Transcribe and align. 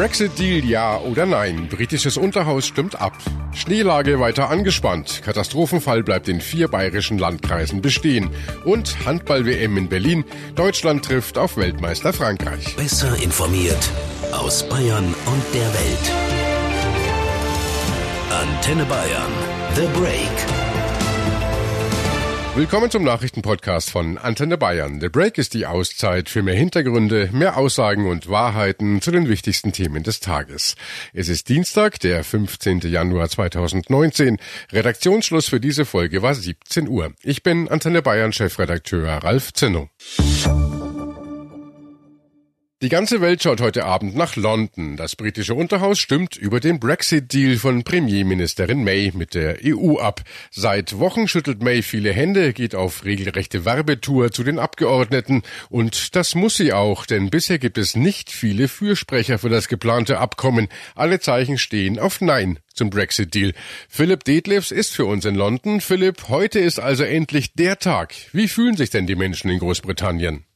Brexit-Deal 0.00 0.64
ja 0.64 0.96
oder 0.96 1.26
nein? 1.26 1.68
Britisches 1.68 2.16
Unterhaus 2.16 2.66
stimmt 2.66 2.98
ab. 2.98 3.12
Schneelage 3.52 4.18
weiter 4.18 4.48
angespannt. 4.48 5.20
Katastrophenfall 5.22 6.02
bleibt 6.02 6.26
in 6.26 6.40
vier 6.40 6.68
bayerischen 6.68 7.18
Landkreisen 7.18 7.82
bestehen. 7.82 8.30
Und 8.64 9.04
Handball-WM 9.04 9.76
in 9.76 9.90
Berlin. 9.90 10.24
Deutschland 10.54 11.04
trifft 11.04 11.36
auf 11.36 11.58
Weltmeister 11.58 12.14
Frankreich. 12.14 12.76
Besser 12.76 13.14
informiert 13.22 13.90
aus 14.32 14.66
Bayern 14.70 15.04
und 15.04 15.44
der 15.52 15.68
Welt. 15.74 16.12
Antenne 18.30 18.86
Bayern. 18.86 19.32
The 19.74 20.00
Break. 20.00 20.59
Willkommen 22.56 22.90
zum 22.90 23.04
Nachrichtenpodcast 23.04 23.90
von 23.90 24.18
Antenne 24.18 24.58
Bayern. 24.58 25.00
The 25.00 25.08
Break 25.08 25.38
ist 25.38 25.54
die 25.54 25.66
Auszeit 25.66 26.28
für 26.28 26.42
mehr 26.42 26.56
Hintergründe, 26.56 27.30
mehr 27.32 27.56
Aussagen 27.56 28.08
und 28.08 28.28
Wahrheiten 28.28 29.00
zu 29.00 29.12
den 29.12 29.28
wichtigsten 29.28 29.72
Themen 29.72 30.02
des 30.02 30.18
Tages. 30.18 30.74
Es 31.14 31.28
ist 31.28 31.48
Dienstag, 31.48 32.00
der 32.00 32.24
15. 32.24 32.80
Januar 32.80 33.28
2019. 33.28 34.38
Redaktionsschluss 34.72 35.48
für 35.48 35.60
diese 35.60 35.84
Folge 35.84 36.22
war 36.22 36.34
17 36.34 36.88
Uhr. 36.88 37.12
Ich 37.22 37.44
bin 37.44 37.68
Antenne 37.68 38.02
Bayern 38.02 38.32
Chefredakteur 38.32 39.08
Ralf 39.08 39.52
Zinno. 39.52 39.88
Die 42.82 42.88
ganze 42.88 43.20
Welt 43.20 43.42
schaut 43.42 43.60
heute 43.60 43.84
Abend 43.84 44.16
nach 44.16 44.36
London. 44.36 44.96
Das 44.96 45.14
britische 45.14 45.54
Unterhaus 45.54 45.98
stimmt 45.98 46.38
über 46.38 46.60
den 46.60 46.80
Brexit-Deal 46.80 47.58
von 47.58 47.84
Premierministerin 47.84 48.82
May 48.82 49.12
mit 49.14 49.34
der 49.34 49.58
EU 49.62 49.98
ab. 49.98 50.22
Seit 50.50 50.98
Wochen 50.98 51.28
schüttelt 51.28 51.62
May 51.62 51.82
viele 51.82 52.10
Hände, 52.10 52.54
geht 52.54 52.74
auf 52.74 53.04
regelrechte 53.04 53.66
Werbetour 53.66 54.32
zu 54.32 54.44
den 54.44 54.58
Abgeordneten. 54.58 55.42
Und 55.68 56.16
das 56.16 56.34
muss 56.34 56.56
sie 56.56 56.72
auch, 56.72 57.04
denn 57.04 57.28
bisher 57.28 57.58
gibt 57.58 57.76
es 57.76 57.96
nicht 57.96 58.30
viele 58.30 58.66
Fürsprecher 58.66 59.38
für 59.38 59.50
das 59.50 59.68
geplante 59.68 60.18
Abkommen. 60.18 60.68
Alle 60.94 61.20
Zeichen 61.20 61.58
stehen 61.58 61.98
auf 61.98 62.22
Nein 62.22 62.60
zum 62.72 62.88
Brexit-Deal. 62.88 63.52
Philipp 63.90 64.24
Detlefs 64.24 64.70
ist 64.70 64.94
für 64.94 65.04
uns 65.04 65.26
in 65.26 65.34
London. 65.34 65.82
Philipp, 65.82 66.30
heute 66.30 66.60
ist 66.60 66.80
also 66.80 67.04
endlich 67.04 67.52
der 67.52 67.78
Tag. 67.78 68.14
Wie 68.32 68.48
fühlen 68.48 68.78
sich 68.78 68.88
denn 68.88 69.06
die 69.06 69.16
Menschen 69.16 69.50
in 69.50 69.58
Großbritannien? 69.58 70.46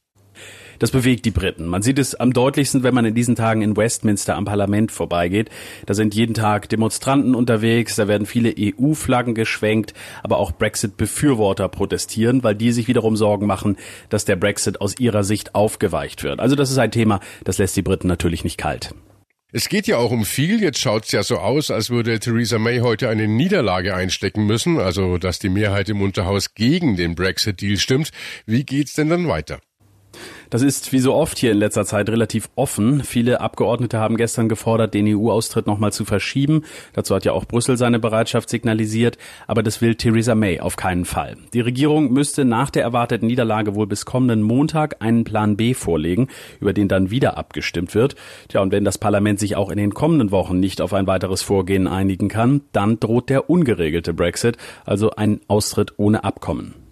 Das 0.79 0.91
bewegt 0.91 1.25
die 1.25 1.31
Briten. 1.31 1.65
Man 1.65 1.81
sieht 1.81 1.99
es 1.99 2.15
am 2.15 2.33
deutlichsten, 2.33 2.83
wenn 2.83 2.93
man 2.93 3.05
in 3.05 3.15
diesen 3.15 3.35
Tagen 3.35 3.61
in 3.61 3.77
Westminster 3.77 4.35
am 4.35 4.45
Parlament 4.45 4.91
vorbeigeht. 4.91 5.49
Da 5.85 5.93
sind 5.93 6.15
jeden 6.15 6.33
Tag 6.33 6.69
Demonstranten 6.69 7.35
unterwegs, 7.35 7.95
da 7.95 8.07
werden 8.07 8.25
viele 8.25 8.53
EU-Flaggen 8.57 9.35
geschwenkt, 9.35 9.93
aber 10.23 10.37
auch 10.37 10.51
Brexit-Befürworter 10.51 11.69
protestieren, 11.69 12.43
weil 12.43 12.55
die 12.55 12.71
sich 12.71 12.87
wiederum 12.87 13.15
Sorgen 13.15 13.45
machen, 13.45 13.77
dass 14.09 14.25
der 14.25 14.35
Brexit 14.35 14.81
aus 14.81 14.99
ihrer 14.99 15.23
Sicht 15.23 15.55
aufgeweicht 15.55 16.23
wird. 16.23 16.39
Also 16.39 16.55
das 16.55 16.71
ist 16.71 16.77
ein 16.77 16.91
Thema, 16.91 17.19
das 17.43 17.57
lässt 17.57 17.75
die 17.77 17.81
Briten 17.81 18.07
natürlich 18.07 18.43
nicht 18.43 18.57
kalt. 18.57 18.93
Es 19.51 19.69
geht 19.69 19.87
ja 19.87 19.95
auch 19.95 20.11
um 20.11 20.25
viel. 20.25 20.61
Jetzt 20.61 20.81
schaut 20.81 21.05
es 21.05 21.13
ja 21.13 21.23
so 21.23 21.37
aus, 21.37 21.71
als 21.71 21.89
würde 21.89 22.19
Theresa 22.19 22.59
May 22.59 22.79
heute 22.79 23.07
eine 23.07 23.25
Niederlage 23.25 23.95
einstecken 23.95 24.45
müssen, 24.45 24.79
also 24.79 25.17
dass 25.17 25.39
die 25.39 25.47
Mehrheit 25.47 25.87
im 25.87 26.01
Unterhaus 26.01 26.55
gegen 26.55 26.97
den 26.97 27.15
Brexit-Deal 27.15 27.77
stimmt. 27.77 28.11
Wie 28.45 28.65
geht's 28.65 28.95
denn 28.95 29.07
dann 29.07 29.29
weiter? 29.29 29.61
Das 30.49 30.61
ist 30.61 30.91
wie 30.93 30.99
so 30.99 31.13
oft 31.13 31.37
hier 31.37 31.51
in 31.51 31.57
letzter 31.57 31.85
Zeit 31.85 32.09
relativ 32.09 32.49
offen. 32.55 33.03
Viele 33.03 33.41
Abgeordnete 33.41 33.99
haben 33.99 34.17
gestern 34.17 34.49
gefordert, 34.49 34.93
den 34.93 35.07
EU-Austritt 35.07 35.67
nochmal 35.67 35.91
zu 35.91 36.05
verschieben. 36.05 36.63
Dazu 36.93 37.15
hat 37.15 37.25
ja 37.25 37.31
auch 37.31 37.45
Brüssel 37.45 37.77
seine 37.77 37.99
Bereitschaft 37.99 38.49
signalisiert. 38.49 39.17
Aber 39.47 39.63
das 39.63 39.81
will 39.81 39.95
Theresa 39.95 40.35
May 40.35 40.59
auf 40.59 40.75
keinen 40.75 41.05
Fall. 41.05 41.37
Die 41.53 41.61
Regierung 41.61 42.13
müsste 42.13 42.45
nach 42.45 42.69
der 42.69 42.83
erwarteten 42.83 43.27
Niederlage 43.27 43.75
wohl 43.75 43.87
bis 43.87 44.05
kommenden 44.05 44.41
Montag 44.41 45.01
einen 45.01 45.23
Plan 45.23 45.57
B 45.57 45.73
vorlegen, 45.73 46.27
über 46.59 46.73
den 46.73 46.87
dann 46.87 47.09
wieder 47.11 47.37
abgestimmt 47.37 47.95
wird. 47.95 48.15
Tja, 48.49 48.61
und 48.61 48.71
wenn 48.71 48.85
das 48.85 48.97
Parlament 48.97 49.39
sich 49.39 49.55
auch 49.55 49.69
in 49.69 49.77
den 49.77 49.93
kommenden 49.93 50.31
Wochen 50.31 50.59
nicht 50.59 50.81
auf 50.81 50.93
ein 50.93 51.07
weiteres 51.07 51.41
Vorgehen 51.41 51.87
einigen 51.87 52.29
kann, 52.29 52.61
dann 52.71 52.99
droht 52.99 53.29
der 53.29 53.49
ungeregelte 53.49 54.13
Brexit, 54.13 54.57
also 54.85 55.11
ein 55.11 55.41
Austritt 55.47 55.93
ohne 55.97 56.23
Abkommen. 56.23 56.84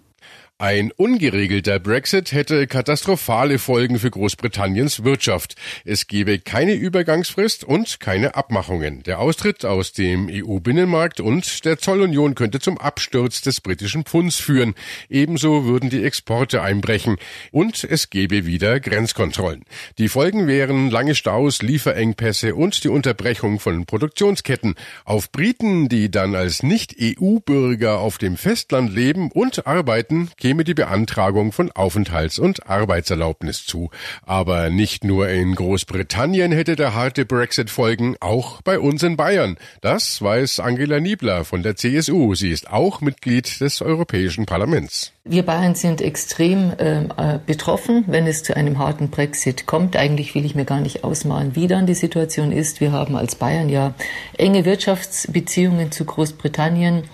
Ein 0.64 0.92
ungeregelter 0.92 1.78
Brexit 1.78 2.32
hätte 2.32 2.66
katastrophale 2.66 3.58
Folgen 3.58 3.98
für 3.98 4.10
Großbritanniens 4.10 5.04
Wirtschaft. 5.04 5.56
Es 5.84 6.06
gebe 6.06 6.38
keine 6.38 6.72
Übergangsfrist 6.72 7.64
und 7.64 8.00
keine 8.00 8.34
Abmachungen. 8.34 9.02
Der 9.02 9.18
Austritt 9.18 9.66
aus 9.66 9.92
dem 9.92 10.30
EU-Binnenmarkt 10.32 11.20
und 11.20 11.66
der 11.66 11.76
Zollunion 11.76 12.34
könnte 12.34 12.60
zum 12.60 12.78
Absturz 12.78 13.42
des 13.42 13.60
britischen 13.60 14.04
Pfunds 14.04 14.36
führen. 14.36 14.74
Ebenso 15.10 15.66
würden 15.66 15.90
die 15.90 16.02
Exporte 16.02 16.62
einbrechen. 16.62 17.18
Und 17.50 17.84
es 17.84 18.08
gäbe 18.08 18.46
wieder 18.46 18.80
Grenzkontrollen. 18.80 19.66
Die 19.98 20.08
Folgen 20.08 20.46
wären 20.46 20.88
lange 20.88 21.14
Staus, 21.14 21.60
Lieferengpässe 21.60 22.54
und 22.54 22.84
die 22.84 22.88
Unterbrechung 22.88 23.60
von 23.60 23.84
Produktionsketten. 23.84 24.76
Auf 25.04 25.30
Briten, 25.30 25.90
die 25.90 26.10
dann 26.10 26.34
als 26.34 26.62
Nicht-EU-Bürger 26.62 27.98
auf 27.98 28.16
dem 28.16 28.38
Festland 28.38 28.94
leben 28.94 29.30
und 29.30 29.66
arbeiten, 29.66 30.30
die 30.62 30.74
Beantragung 30.74 31.50
von 31.50 31.72
Aufenthalts- 31.72 32.38
und 32.38 32.70
Arbeitserlaubnis 32.70 33.66
zu. 33.66 33.90
Aber 34.22 34.70
nicht 34.70 35.02
nur 35.02 35.28
in 35.28 35.56
Großbritannien 35.56 36.52
hätte 36.52 36.76
der 36.76 36.94
harte 36.94 37.24
Brexit 37.24 37.70
Folgen, 37.70 38.14
auch 38.20 38.62
bei 38.62 38.78
uns 38.78 39.02
in 39.02 39.16
Bayern. 39.16 39.56
Das 39.80 40.22
weiß 40.22 40.60
Angela 40.60 41.00
Niebler 41.00 41.44
von 41.44 41.64
der 41.64 41.74
CSU. 41.74 42.36
Sie 42.36 42.50
ist 42.50 42.70
auch 42.70 43.00
Mitglied 43.00 43.60
des 43.60 43.82
Europäischen 43.82 44.46
Parlaments. 44.46 45.12
Wir 45.24 45.42
Bayern 45.42 45.74
sind 45.74 46.02
extrem 46.02 46.74
ähm, 46.78 47.10
äh, 47.16 47.38
betroffen, 47.44 48.04
wenn 48.06 48.26
es 48.26 48.42
zu 48.42 48.54
einem 48.54 48.78
harten 48.78 49.08
Brexit 49.08 49.64
kommt. 49.64 49.96
Eigentlich 49.96 50.34
will 50.34 50.44
ich 50.44 50.54
mir 50.54 50.66
gar 50.66 50.80
nicht 50.80 51.02
ausmalen, 51.02 51.56
wie 51.56 51.66
dann 51.66 51.86
die 51.86 51.94
Situation 51.94 52.52
ist. 52.52 52.82
Wir 52.82 52.92
haben 52.92 53.16
als 53.16 53.34
Bayern 53.34 53.70
ja 53.70 53.94
enge 54.36 54.66
Wirtschaftsbeziehungen 54.66 55.90
zu 55.90 56.04
Großbritannien. 56.04 57.04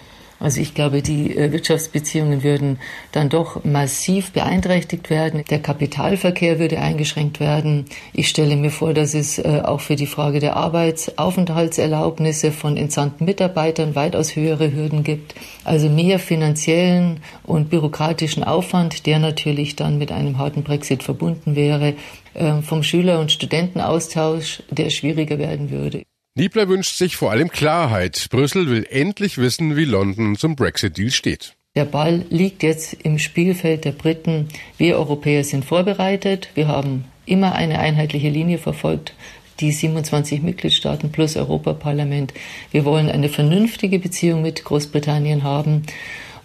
Also 0.41 0.63
ich 0.63 0.73
glaube, 0.75 1.03
die 1.03 1.37
äh, 1.37 1.53
Wirtschaftsbeziehungen 1.53 2.43
würden 2.43 2.79
dann 3.13 3.29
doch 3.29 3.63
massiv 3.63 4.33
beeinträchtigt 4.33 5.11
werden. 5.11 5.45
Der 5.51 5.61
Kapitalverkehr 5.61 6.59
würde 6.59 6.81
eingeschränkt 6.81 7.41
werden. 7.41 7.85
Ich 8.15 8.29
stelle 8.29 8.57
mir 8.57 8.71
vor, 8.71 8.95
dass 8.95 9.13
es 9.13 9.39
äh, 9.39 9.61
auch 9.63 9.81
für 9.81 9.97
die 9.97 10.07
Frage 10.07 10.41
der 10.41 10.57
Arbeitsaufenthaltserlaubnisse 10.57 12.53
von 12.53 12.79
entsandten 12.79 13.27
Mitarbeitern 13.27 13.95
weitaus 13.95 14.35
höhere 14.35 14.73
Hürden 14.73 15.05
gibt. 15.05 15.35
Also 15.65 15.91
mehr 15.91 16.19
finanziellen 16.19 17.21
und 17.45 17.69
bürokratischen 17.69 18.43
Aufwand, 18.43 19.05
der 19.05 19.19
natürlich 19.19 19.77
dann 19.77 19.99
mit 19.99 20.11
einem 20.11 20.39
harten 20.39 20.63
Brexit 20.63 21.03
verbunden 21.03 21.55
wäre, 21.55 21.95
äh, 22.33 22.63
vom 22.63 22.83
Schüler- 22.83 23.21
und 23.21 23.31
Studentenaustausch, 23.31 24.63
der 24.71 24.89
schwieriger 24.89 25.39
werden 25.39 25.71
würde. 25.71 26.03
Niebler 26.37 26.69
wünscht 26.69 26.97
sich 26.97 27.17
vor 27.17 27.33
allem 27.33 27.51
Klarheit. 27.51 28.29
Brüssel 28.31 28.71
will 28.71 28.87
endlich 28.89 29.39
wissen, 29.39 29.77
wie 29.77 29.85
London 29.85 30.37
zum 30.37 30.55
Brexit-Deal 30.55 31.11
steht. 31.11 31.57
Der 31.75 31.85
Ball 31.85 32.25
liegt 32.31 32.63
jetzt 32.63 32.95
im 33.03 33.19
Spielfeld 33.19 33.85
der 33.85 33.93
Briten. 33.93 34.49
Wir 34.79 34.97
Europäer 34.97 35.43
sind 35.43 35.65
vorbereitet. 35.65 36.51
Wir 36.55 36.69
haben 36.69 37.05
immer 37.27 37.57
eine 37.57 37.81
einheitliche 37.81 38.29
Linie 38.29 38.59
verfolgt. 38.59 39.15
Die 39.59 39.73
27 39.73 40.41
Mitgliedstaaten 40.43 41.11
plus 41.11 41.37
Europaparlament. 41.37 42.33
Wir 42.71 42.85
wollen 42.85 43.09
eine 43.09 43.29
vernünftige 43.29 43.99
Beziehung 43.99 44.43
mit 44.43 44.65
Großbritannien 44.65 45.43
haben. 45.43 45.83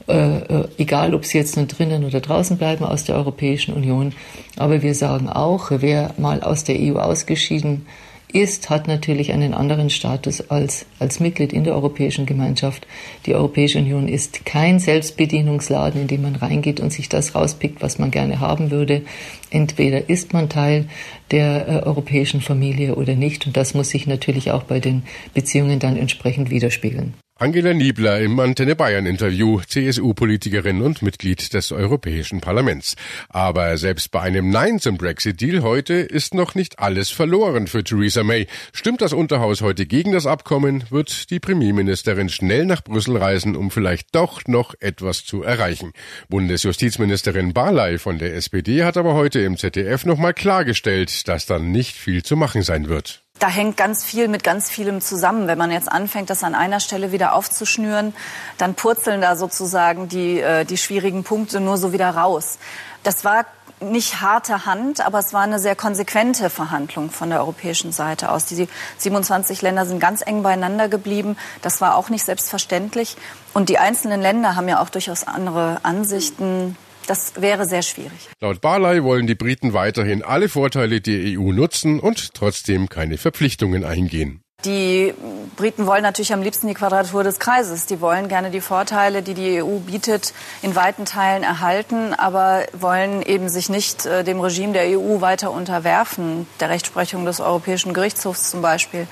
Äh, 0.07 0.13
äh, 0.13 0.67
egal 0.79 1.13
ob 1.13 1.25
sie 1.25 1.37
jetzt 1.37 1.57
nur 1.57 1.67
drinnen 1.67 2.05
oder 2.05 2.21
draußen 2.21 2.57
bleiben 2.57 2.85
aus 2.85 3.03
der 3.03 3.15
Europäischen 3.15 3.75
Union. 3.75 4.13
Aber 4.57 4.81
wir 4.81 4.95
sagen 4.95 5.29
auch, 5.29 5.69
wer 5.69 6.15
mal 6.17 6.41
aus 6.41 6.63
der 6.63 6.75
EU 6.79 6.97
ausgeschieden 6.97 7.85
ist, 8.31 8.69
hat 8.69 8.87
natürlich 8.87 9.31
einen 9.31 9.53
anderen 9.53 9.89
Status 9.89 10.49
als, 10.49 10.85
als 10.99 11.19
Mitglied 11.19 11.53
in 11.53 11.63
der 11.63 11.73
Europäischen 11.75 12.25
Gemeinschaft. 12.25 12.85
Die 13.25 13.35
Europäische 13.35 13.79
Union 13.79 14.07
ist 14.07 14.45
kein 14.45 14.79
Selbstbedienungsladen, 14.79 16.01
in 16.01 16.07
dem 16.07 16.21
man 16.21 16.35
reingeht 16.35 16.79
und 16.79 16.91
sich 16.91 17.09
das 17.09 17.35
rauspickt, 17.35 17.81
was 17.81 17.99
man 17.99 18.11
gerne 18.11 18.39
haben 18.39 18.71
würde. 18.71 19.01
Entweder 19.49 20.09
ist 20.09 20.33
man 20.33 20.49
Teil 20.49 20.87
der 21.31 21.67
äh, 21.67 21.71
europäischen 21.83 22.41
Familie 22.41 22.95
oder 22.95 23.15
nicht. 23.15 23.47
Und 23.47 23.57
das 23.57 23.73
muss 23.73 23.89
sich 23.89 24.07
natürlich 24.07 24.51
auch 24.51 24.63
bei 24.63 24.79
den 24.79 25.03
Beziehungen 25.33 25.79
dann 25.79 25.97
entsprechend 25.97 26.49
widerspiegeln. 26.49 27.13
Angela 27.37 27.73
Niebler 27.73 28.21
im 28.21 28.39
Antenne 28.39 28.77
Bayern 28.77 29.05
Interview, 29.05 29.59
CSU-Politikerin 29.59 30.81
und 30.81 31.01
Mitglied 31.01 31.53
des 31.53 31.73
Europäischen 31.73 32.39
Parlaments. 32.39 32.95
Aber 33.27 33.77
selbst 33.77 34.11
bei 34.11 34.21
einem 34.21 34.51
Nein 34.51 34.79
zum 34.79 34.95
Brexit-Deal 34.95 35.61
heute 35.61 35.95
ist 35.95 36.33
noch 36.33 36.55
nicht 36.55 36.79
alles 36.79 37.09
verloren 37.09 37.67
für 37.67 37.83
Theresa 37.83 38.23
May. 38.23 38.47
Stimmt 38.71 39.01
das 39.01 39.11
Unterhaus 39.11 39.59
heute 39.59 39.85
gegen 39.85 40.13
das 40.13 40.25
Abkommen, 40.25 40.85
wird 40.91 41.29
die 41.29 41.41
Premierministerin 41.41 42.29
schnell 42.29 42.65
nach 42.65 42.81
Brüssel 42.81 43.17
reisen, 43.17 43.57
um 43.57 43.69
vielleicht 43.69 44.15
doch 44.15 44.47
noch 44.47 44.73
etwas 44.79 45.25
zu 45.25 45.43
erreichen. 45.43 45.91
Bundesjustizministerin 46.29 47.51
Barley 47.51 47.97
von 47.97 48.17
der 48.17 48.33
SPD 48.35 48.85
hat 48.85 48.95
aber 48.95 49.13
heute 49.13 49.41
im 49.41 49.57
ZDF 49.57 50.05
nochmal 50.05 50.33
klargestellt, 50.33 51.27
dass 51.27 51.45
dann 51.45 51.73
nicht 51.73 51.97
viel 51.97 52.23
zu 52.23 52.37
machen 52.37 52.61
sein 52.61 52.87
wird. 52.87 53.24
Da 53.39 53.49
hängt 53.49 53.75
ganz 53.75 54.03
viel 54.03 54.29
mit 54.29 54.43
ganz 54.43 54.69
vielem 54.69 55.01
zusammen. 55.01 55.47
Wenn 55.47 55.57
man 55.57 55.69
jetzt 55.69 55.91
anfängt, 55.91 56.29
das 56.29 56.43
an 56.43 56.55
einer 56.55 56.79
Stelle 56.79 57.11
wieder 57.11 57.33
aufzuschnüren, 57.33 58.15
dann 58.57 58.75
purzeln 58.75 59.19
da 59.19 59.35
sozusagen 59.35 60.07
die, 60.07 60.39
äh, 60.39 60.63
die 60.63 60.77
schwierigen 60.77 61.23
Punkte 61.23 61.59
nur 61.59 61.77
so 61.77 61.91
wieder 61.91 62.09
raus. 62.11 62.57
Das 63.03 63.25
war 63.25 63.45
nicht 63.81 64.21
harte 64.21 64.65
Hand, 64.65 65.05
aber 65.05 65.19
es 65.19 65.33
war 65.33 65.41
eine 65.41 65.59
sehr 65.59 65.75
konsequente 65.75 66.49
Verhandlung 66.49 67.11
von 67.11 67.29
der 67.29 67.39
europäischen 67.39 67.91
Seite 67.91 68.31
aus. 68.31 68.45
Die 68.45 68.69
27 68.97 69.61
Länder 69.61 69.85
sind 69.85 69.99
ganz 69.99 70.21
eng 70.25 70.43
beieinander 70.43 70.87
geblieben. 70.87 71.37
Das 71.61 71.81
war 71.81 71.95
auch 71.95 72.09
nicht 72.09 72.23
selbstverständlich. 72.23 73.17
Und 73.53 73.67
die 73.67 73.77
einzelnen 73.77 74.21
Länder 74.21 74.55
haben 74.55 74.69
ja 74.69 74.81
auch 74.81 74.89
durchaus 74.89 75.27
andere 75.27 75.79
Ansichten. 75.83 76.77
Das 77.07 77.33
wäre 77.39 77.65
sehr 77.65 77.81
schwierig. 77.81 78.29
Laut 78.41 78.61
Barley 78.61 79.03
wollen 79.03 79.27
die 79.27 79.35
Briten 79.35 79.73
weiterhin 79.73 80.23
alle 80.23 80.49
Vorteile 80.49 81.01
der 81.01 81.39
EU 81.39 81.51
nutzen 81.51 81.99
und 81.99 82.33
trotzdem 82.33 82.89
keine 82.89 83.17
Verpflichtungen 83.17 83.83
eingehen. 83.83 84.41
Die 84.63 85.13
Briten 85.57 85.85
wollen 85.85 86.01
natürlich 86.01 86.33
am 86.33 86.41
liebsten 86.41 86.67
die 86.67 86.73
Quadratur 86.73 87.23
des 87.23 87.39
Kreises. 87.39 87.85
Die 87.85 88.01
wollen 88.01 88.27
gerne 88.27 88.49
die 88.49 88.61
Vorteile, 88.61 89.21
die 89.21 89.35
die 89.35 89.61
EU 89.61 89.77
bietet, 89.77 90.33
in 90.63 90.75
weiten 90.75 91.05
Teilen 91.05 91.43
erhalten, 91.43 92.13
aber 92.15 92.65
wollen 92.73 93.21
eben 93.21 93.47
sich 93.47 93.69
nicht 93.69 94.07
äh, 94.07 94.23
dem 94.23 94.39
Regime 94.39 94.73
der 94.73 94.99
EU 94.99 95.21
weiter 95.21 95.51
unterwerfen, 95.51 96.47
der 96.59 96.69
Rechtsprechung 96.69 97.25
des 97.25 97.41
Europäischen 97.41 97.93
Gerichtshofs 97.93 98.49
zum 98.49 98.63
Beispiel. 98.63 99.07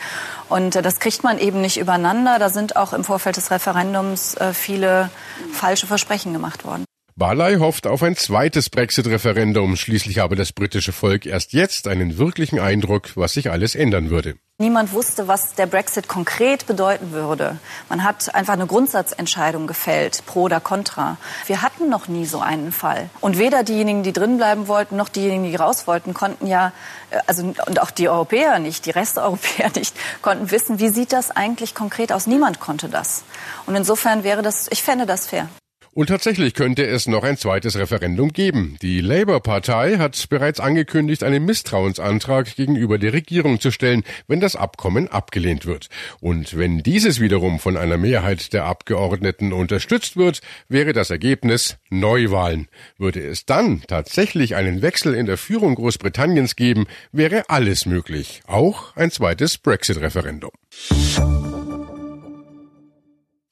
Und 0.49 0.75
äh, 0.75 0.81
das 0.81 0.99
kriegt 0.99 1.23
man 1.23 1.37
eben 1.37 1.61
nicht 1.61 1.77
übereinander. 1.77 2.39
Da 2.39 2.49
sind 2.49 2.75
auch 2.75 2.93
im 2.93 3.03
Vorfeld 3.03 3.37
des 3.37 3.51
Referendums 3.51 4.33
äh, 4.35 4.53
viele 4.53 5.11
falsche 5.51 5.85
Versprechen 5.85 6.33
gemacht 6.33 6.65
worden. 6.65 6.85
Barley 7.15 7.57
hofft 7.57 7.85
auf 7.85 8.01
ein 8.01 8.15
zweites 8.15 8.71
Brexit-Referendum. 8.71 9.75
Schließlich 9.75 10.17
habe 10.17 10.35
das 10.35 10.51
britische 10.51 10.91
Volk 10.91 11.27
erst 11.27 11.53
jetzt 11.53 11.87
einen 11.87 12.17
wirklichen 12.17 12.59
Eindruck, 12.59 13.11
was 13.15 13.33
sich 13.33 13.51
alles 13.51 13.75
ändern 13.75 14.09
würde. 14.09 14.35
Niemand 14.57 14.93
wusste, 14.93 15.27
was 15.27 15.53
der 15.53 15.67
Brexit 15.67 16.07
konkret 16.07 16.65
bedeuten 16.65 17.11
würde. 17.11 17.59
Man 17.87 18.03
hat 18.03 18.33
einfach 18.33 18.53
eine 18.53 18.65
Grundsatzentscheidung 18.65 19.67
gefällt, 19.67 20.25
pro 20.25 20.43
oder 20.43 20.59
contra. 20.59 21.17
Wir 21.45 21.61
hatten 21.61 21.87
noch 21.87 22.07
nie 22.07 22.25
so 22.25 22.39
einen 22.39 22.71
Fall. 22.71 23.09
Und 23.19 23.37
weder 23.37 23.63
diejenigen, 23.63 24.01
die 24.01 24.13
drin 24.13 24.37
bleiben 24.37 24.67
wollten, 24.67 24.95
noch 24.95 25.09
diejenigen, 25.09 25.51
die 25.51 25.55
raus 25.55 25.85
wollten, 25.85 26.15
konnten 26.15 26.47
ja, 26.47 26.71
äh, 27.11 27.19
also, 27.27 27.53
und 27.67 27.79
auch 27.79 27.91
die 27.91 28.09
Europäer 28.09 28.57
nicht, 28.57 28.87
die 28.87 28.91
Resteuropäer 28.91 29.71
nicht, 29.75 29.95
konnten 30.23 30.49
wissen, 30.49 30.79
wie 30.79 30.89
sieht 30.89 31.13
das 31.13 31.29
eigentlich 31.29 31.75
konkret 31.75 32.11
aus. 32.11 32.25
Niemand 32.25 32.59
konnte 32.59 32.89
das. 32.89 33.23
Und 33.67 33.75
insofern 33.75 34.23
wäre 34.23 34.41
das, 34.41 34.67
ich 34.71 34.81
fände 34.81 35.05
das 35.05 35.27
fair. 35.27 35.47
Und 35.93 36.07
tatsächlich 36.07 36.55
könnte 36.55 36.85
es 36.87 37.07
noch 37.07 37.23
ein 37.23 37.37
zweites 37.37 37.77
Referendum 37.77 38.33
geben. 38.33 38.77
Die 38.81 38.99
Labour-Partei 38.99 39.97
hat 39.97 40.27
bereits 40.29 40.59
angekündigt, 40.59 41.23
einen 41.23 41.45
Misstrauensantrag 41.45 42.55
gegenüber 42.55 42.97
der 42.97 43.13
Regierung 43.13 43.59
zu 43.59 43.69
stellen, 43.69 44.03
wenn 44.27 44.39
das 44.39 44.55
Abkommen 44.55 45.07
abgelehnt 45.07 45.67
wird. 45.67 45.89
Und 46.19 46.57
wenn 46.57 46.79
dieses 46.79 47.19
wiederum 47.19 47.59
von 47.59 47.77
einer 47.77 47.97
Mehrheit 47.97 48.53
der 48.53 48.65
Abgeordneten 48.65 49.53
unterstützt 49.53 50.17
wird, 50.17 50.41
wäre 50.67 50.93
das 50.93 51.11
Ergebnis 51.11 51.77
Neuwahlen. 51.91 52.69
Würde 52.97 53.21
es 53.21 53.45
dann 53.45 53.83
tatsächlich 53.87 54.55
einen 54.55 54.81
Wechsel 54.81 55.13
in 55.13 55.27
der 55.27 55.37
Führung 55.37 55.75
Großbritanniens 55.75 56.55
geben, 56.55 56.87
wäre 57.11 57.43
alles 57.49 57.85
möglich. 57.85 58.41
Auch 58.47 58.95
ein 58.95 59.11
zweites 59.11 59.59
Brexit-Referendum. 59.59 60.51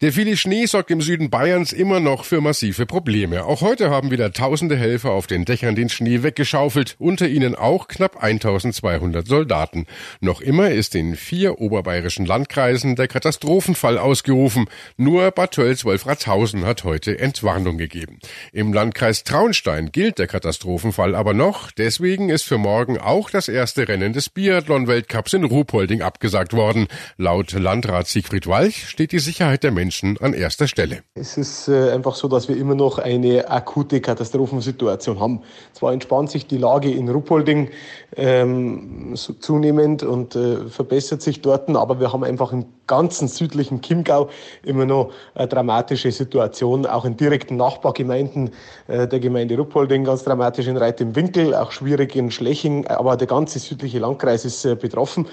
Der 0.01 0.12
viele 0.12 0.36
Schnee 0.36 0.65
sorgt 0.65 0.89
im 0.89 1.00
Süden 1.00 1.30
Bayerns 1.30 1.71
immer 1.74 2.00
noch 2.00 2.25
für 2.25 2.42
massive 2.42 2.88
Probleme. 2.88 3.45
Auch 3.45 3.62
heute 3.62 3.92
haben 3.92 4.09
wieder 4.09 4.33
tausende 4.33 4.75
Helfer 4.75 5.12
auf 5.12 5.27
den 5.27 5.45
Dächern 5.45 5.75
den 5.75 5.89
Schnee 5.89 6.24
weggeschaufelt, 6.24 6.95
unter 6.98 7.27
ihnen 7.27 7.53
auch 7.53 7.88
knapp 7.88 8.24
1200 8.24 9.27
Soldaten. 9.27 9.86
Noch 10.19 10.42
immer 10.42 10.71
ist 10.71 10.95
in 10.95 11.15
vier 11.15 11.62
oberbayerischen 11.62 12.25
Landkreisen 12.25 12.95
der 12.95 13.07
Katastrophenfall 13.07 14.00
ausgerufen. 14.00 14.65
Nur 14.98 15.30
Bad 15.30 15.51
Tölz-Wolfratshausen 15.51 16.65
hat 16.65 16.83
heute 16.83 17.19
Entwarnung 17.19 17.77
gegeben. 17.77 18.18
Im 18.54 18.74
Landkreis 18.74 19.24
Traunstein 19.24 19.92
gilt 19.92 20.18
der 20.18 20.25
Katastrophenfall 20.25 21.13
aber 21.13 21.36
noch. 21.36 21.69
Deswegen 21.69 22.30
ist 22.30 22.42
für 22.42 22.57
morgen 22.57 22.97
auch 22.97 23.30
das 23.30 23.47
erste 23.47 23.88
Rennen 23.88 24.13
des 24.13 24.30
Biathlon-Weltcups 24.30 25.33
in 25.33 25.44
Ruhpolding 25.44 26.01
abgesagt 26.01 26.54
worden. 26.54 26.88
Laut 27.18 27.51
Landrat 27.51 28.07
Siegfried 28.07 28.47
Walch 28.47 28.89
steht 28.89 29.12
die 29.12 29.19
Sicherheit 29.19 29.62
der 29.62 29.69
Menschen 29.69 29.91
Menschen 29.92 30.18
an 30.22 30.34
erster 30.34 30.68
Stelle. 30.70 31.00
Es 31.16 31.38
ist 31.38 31.68
äh, 31.68 31.92
einfach 31.92 32.16
so, 32.16 32.30
dass 32.30 32.48
wir 32.48 32.56
immer 32.56 32.76
noch 32.76 32.98
eine 32.98 33.50
akute 33.50 34.00
Katastrophensituation 34.00 35.20
haben. 35.20 35.42
Zwar 35.74 35.92
entspannt 35.92 36.32
sich 36.32 36.48
die 36.48 36.58
Lage 36.58 36.90
in 36.90 37.10
Ruppolding 37.10 37.70
ähm, 38.16 39.18
so 39.18 39.34
zunehmend 39.34 40.04
und 40.04 40.34
äh, 40.36 40.70
verbessert 40.70 41.22
sich 41.22 41.42
dort, 41.42 41.70
aber 41.70 42.00
wir 42.00 42.14
haben 42.14 42.24
einfach 42.24 42.54
im 42.54 42.68
ganzen 42.88 43.28
südlichen 43.28 43.82
Chiemgau 43.82 44.30
immer 44.64 44.86
noch 44.86 45.12
eine 45.36 45.50
dramatische 45.50 46.12
Situation, 46.14 46.86
auch 46.86 47.04
in 47.04 47.18
direkten 47.18 47.58
Nachbargemeinden 47.58 48.52
äh, 48.88 49.10
der 49.10 49.20
Gemeinde 49.20 49.58
Ruppolding 49.58 50.06
ganz 50.06 50.24
dramatisch 50.24 50.68
in 50.68 50.78
Reit 50.78 51.02
im 51.02 51.18
Winkel, 51.18 51.54
auch 51.54 51.74
schwierig 51.74 52.16
in 52.16 52.32
Schleching, 52.32 52.88
aber 52.88 53.18
der 53.18 53.28
ganze 53.28 53.60
südliche 53.60 54.00
Landkreis 54.00 54.46
ist 54.46 54.64
äh, 54.64 54.76
betroffen 54.76 55.28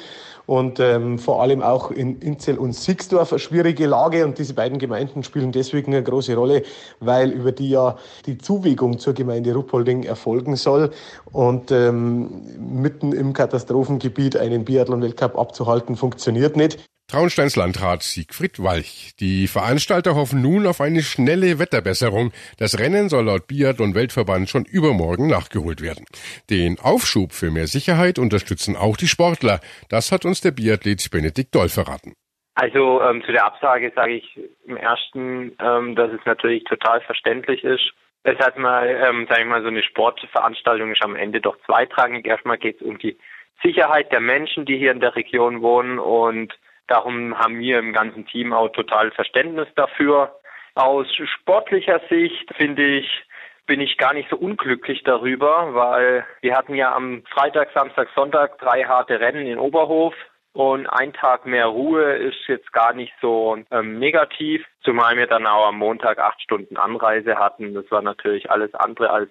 und 0.48 0.80
ähm, 0.80 1.18
vor 1.18 1.42
allem 1.42 1.60
auch 1.60 1.90
in 1.90 2.20
Inzell 2.20 2.56
und 2.56 2.72
Sixdorf 2.72 3.32
eine 3.32 3.38
schwierige 3.38 3.86
Lage. 3.86 4.24
Und 4.24 4.38
diese 4.38 4.54
beiden 4.54 4.78
Gemeinden 4.78 5.22
spielen 5.22 5.52
deswegen 5.52 5.92
eine 5.92 6.02
große 6.02 6.34
Rolle, 6.34 6.62
weil 7.00 7.32
über 7.32 7.52
die 7.52 7.68
ja 7.68 7.98
die 8.24 8.38
Zuwegung 8.38 8.98
zur 8.98 9.12
Gemeinde 9.12 9.52
Ruppolding 9.52 10.04
erfolgen 10.04 10.56
soll. 10.56 10.90
Und 11.32 11.70
ähm, 11.70 12.40
mitten 12.58 13.12
im 13.12 13.34
Katastrophengebiet 13.34 14.38
einen 14.38 14.64
Biathlon-Weltcup 14.64 15.38
abzuhalten, 15.38 15.96
funktioniert 15.96 16.56
nicht. 16.56 16.78
Traunsteins 17.10 17.56
Landrat 17.56 18.02
Siegfried 18.02 18.62
Walch. 18.62 19.16
Die 19.18 19.46
Veranstalter 19.46 20.14
hoffen 20.14 20.42
nun 20.42 20.66
auf 20.66 20.82
eine 20.82 21.00
schnelle 21.00 21.58
Wetterbesserung. 21.58 22.32
Das 22.58 22.78
Rennen 22.78 23.08
soll 23.08 23.24
laut 23.24 23.46
Biathlon 23.46 23.94
Weltverband 23.94 24.50
schon 24.50 24.66
übermorgen 24.66 25.26
nachgeholt 25.26 25.80
werden. 25.80 26.04
Den 26.50 26.76
Aufschub 26.78 27.32
für 27.32 27.50
mehr 27.50 27.66
Sicherheit 27.66 28.18
unterstützen 28.18 28.76
auch 28.76 28.98
die 28.98 29.06
Sportler. 29.06 29.60
Das 29.88 30.12
hat 30.12 30.26
uns 30.26 30.42
der 30.42 30.50
Biathlet 30.50 31.10
Benedikt 31.10 31.54
Doll 31.54 31.70
verraten. 31.70 32.12
Also 32.56 33.00
ähm, 33.00 33.22
zu 33.24 33.32
der 33.32 33.46
Absage 33.46 33.90
sage 33.96 34.16
ich 34.16 34.38
im 34.66 34.76
ersten, 34.76 35.56
ähm, 35.60 35.96
dass 35.96 36.12
es 36.12 36.20
natürlich 36.26 36.64
total 36.64 37.00
verständlich 37.00 37.64
ist. 37.64 37.90
Es 38.22 38.38
hat 38.38 38.58
mal, 38.58 38.86
ähm, 38.86 39.26
sage 39.30 39.44
ich 39.44 39.48
mal, 39.48 39.62
so 39.62 39.68
eine 39.68 39.82
Sportveranstaltung 39.82 40.92
ist 40.92 41.02
am 41.02 41.16
Ende 41.16 41.40
doch 41.40 41.56
zweitrangig. 41.64 42.26
Erstmal 42.26 42.58
geht 42.58 42.82
es 42.82 42.86
um 42.86 42.98
die 42.98 43.16
Sicherheit 43.62 44.12
der 44.12 44.20
Menschen, 44.20 44.66
die 44.66 44.76
hier 44.76 44.92
in 44.92 45.00
der 45.00 45.16
Region 45.16 45.62
wohnen 45.62 45.98
und 45.98 46.52
Darum 46.88 47.38
haben 47.38 47.58
wir 47.58 47.78
im 47.78 47.92
ganzen 47.92 48.26
Team 48.26 48.52
auch 48.52 48.68
total 48.70 49.10
Verständnis 49.12 49.68
dafür. 49.76 50.34
Aus 50.74 51.06
sportlicher 51.40 52.00
Sicht 52.08 52.52
finde 52.56 52.84
ich, 52.98 53.24
bin 53.66 53.80
ich 53.80 53.98
gar 53.98 54.14
nicht 54.14 54.30
so 54.30 54.36
unglücklich 54.36 55.02
darüber, 55.04 55.74
weil 55.74 56.24
wir 56.40 56.56
hatten 56.56 56.74
ja 56.74 56.94
am 56.94 57.22
Freitag, 57.30 57.70
Samstag, 57.74 58.08
Sonntag 58.14 58.58
drei 58.58 58.84
harte 58.84 59.20
Rennen 59.20 59.46
in 59.46 59.58
Oberhof 59.58 60.14
und 60.54 60.86
ein 60.86 61.12
Tag 61.12 61.46
mehr 61.46 61.66
Ruhe 61.66 62.14
ist 62.14 62.48
jetzt 62.48 62.72
gar 62.72 62.94
nicht 62.94 63.12
so 63.20 63.58
ähm, 63.70 63.98
negativ, 63.98 64.64
zumal 64.82 65.16
wir 65.16 65.26
dann 65.26 65.46
auch 65.46 65.68
am 65.68 65.76
Montag 65.76 66.18
acht 66.18 66.40
Stunden 66.40 66.76
Anreise 66.78 67.38
hatten. 67.38 67.74
Das 67.74 67.90
war 67.90 68.02
natürlich 68.02 68.50
alles 68.50 68.74
andere 68.74 69.10
als 69.10 69.30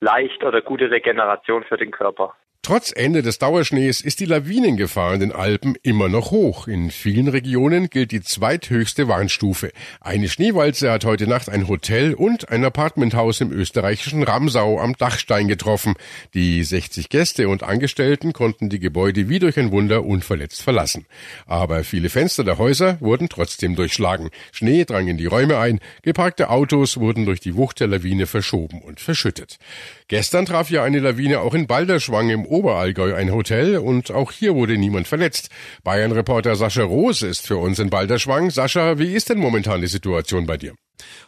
leicht 0.00 0.44
oder 0.44 0.62
gute 0.62 0.90
Regeneration 0.90 1.64
für 1.64 1.76
den 1.76 1.90
Körper. 1.90 2.34
Trotz 2.64 2.92
Ende 2.94 3.22
des 3.22 3.40
Dauerschnees 3.40 4.02
ist 4.02 4.20
die 4.20 4.24
Lawinengefahr 4.24 5.14
in 5.14 5.18
den 5.18 5.32
Alpen 5.32 5.74
immer 5.82 6.08
noch 6.08 6.30
hoch. 6.30 6.68
In 6.68 6.92
vielen 6.92 7.26
Regionen 7.26 7.90
gilt 7.90 8.12
die 8.12 8.20
zweithöchste 8.20 9.08
Warnstufe. 9.08 9.72
Eine 10.00 10.28
Schneewalze 10.28 10.92
hat 10.92 11.04
heute 11.04 11.26
Nacht 11.26 11.48
ein 11.48 11.66
Hotel 11.66 12.14
und 12.14 12.50
ein 12.50 12.64
Apartmenthaus 12.64 13.40
im 13.40 13.50
österreichischen 13.50 14.22
Ramsau 14.22 14.78
am 14.78 14.96
Dachstein 14.96 15.48
getroffen. 15.48 15.94
Die 16.34 16.62
60 16.62 17.08
Gäste 17.08 17.48
und 17.48 17.64
Angestellten 17.64 18.32
konnten 18.32 18.68
die 18.68 18.78
Gebäude 18.78 19.28
wie 19.28 19.40
durch 19.40 19.58
ein 19.58 19.72
Wunder 19.72 20.04
unverletzt 20.04 20.62
verlassen. 20.62 21.06
Aber 21.46 21.82
viele 21.82 22.10
Fenster 22.10 22.44
der 22.44 22.58
Häuser 22.58 22.96
wurden 23.00 23.28
trotzdem 23.28 23.74
durchschlagen. 23.74 24.30
Schnee 24.52 24.84
drang 24.84 25.08
in 25.08 25.18
die 25.18 25.26
Räume 25.26 25.58
ein, 25.58 25.80
geparkte 26.02 26.48
Autos 26.48 26.96
wurden 26.96 27.26
durch 27.26 27.40
die 27.40 27.56
Wucht 27.56 27.80
der 27.80 27.88
Lawine 27.88 28.28
verschoben 28.28 28.82
und 28.82 29.00
verschüttet. 29.00 29.58
Gestern 30.06 30.46
traf 30.46 30.70
ja 30.70 30.84
eine 30.84 31.00
Lawine 31.00 31.40
auch 31.40 31.54
in 31.54 31.66
Balderschwang 31.66 32.30
im 32.30 32.51
Oberallgäu 32.52 33.14
ein 33.14 33.32
Hotel 33.32 33.78
und 33.78 34.10
auch 34.10 34.30
hier 34.30 34.54
wurde 34.54 34.76
niemand 34.76 35.08
verletzt. 35.08 35.48
Bayern-Reporter 35.82 36.54
Sascha 36.54 36.84
Roos 36.84 37.22
ist 37.22 37.46
für 37.46 37.56
uns 37.56 37.78
in 37.78 37.90
Balderschwang. 37.90 38.50
Sascha, 38.50 38.98
wie 38.98 39.14
ist 39.14 39.30
denn 39.30 39.38
momentan 39.38 39.80
die 39.80 39.88
Situation 39.88 40.46
bei 40.46 40.58
dir? 40.58 40.74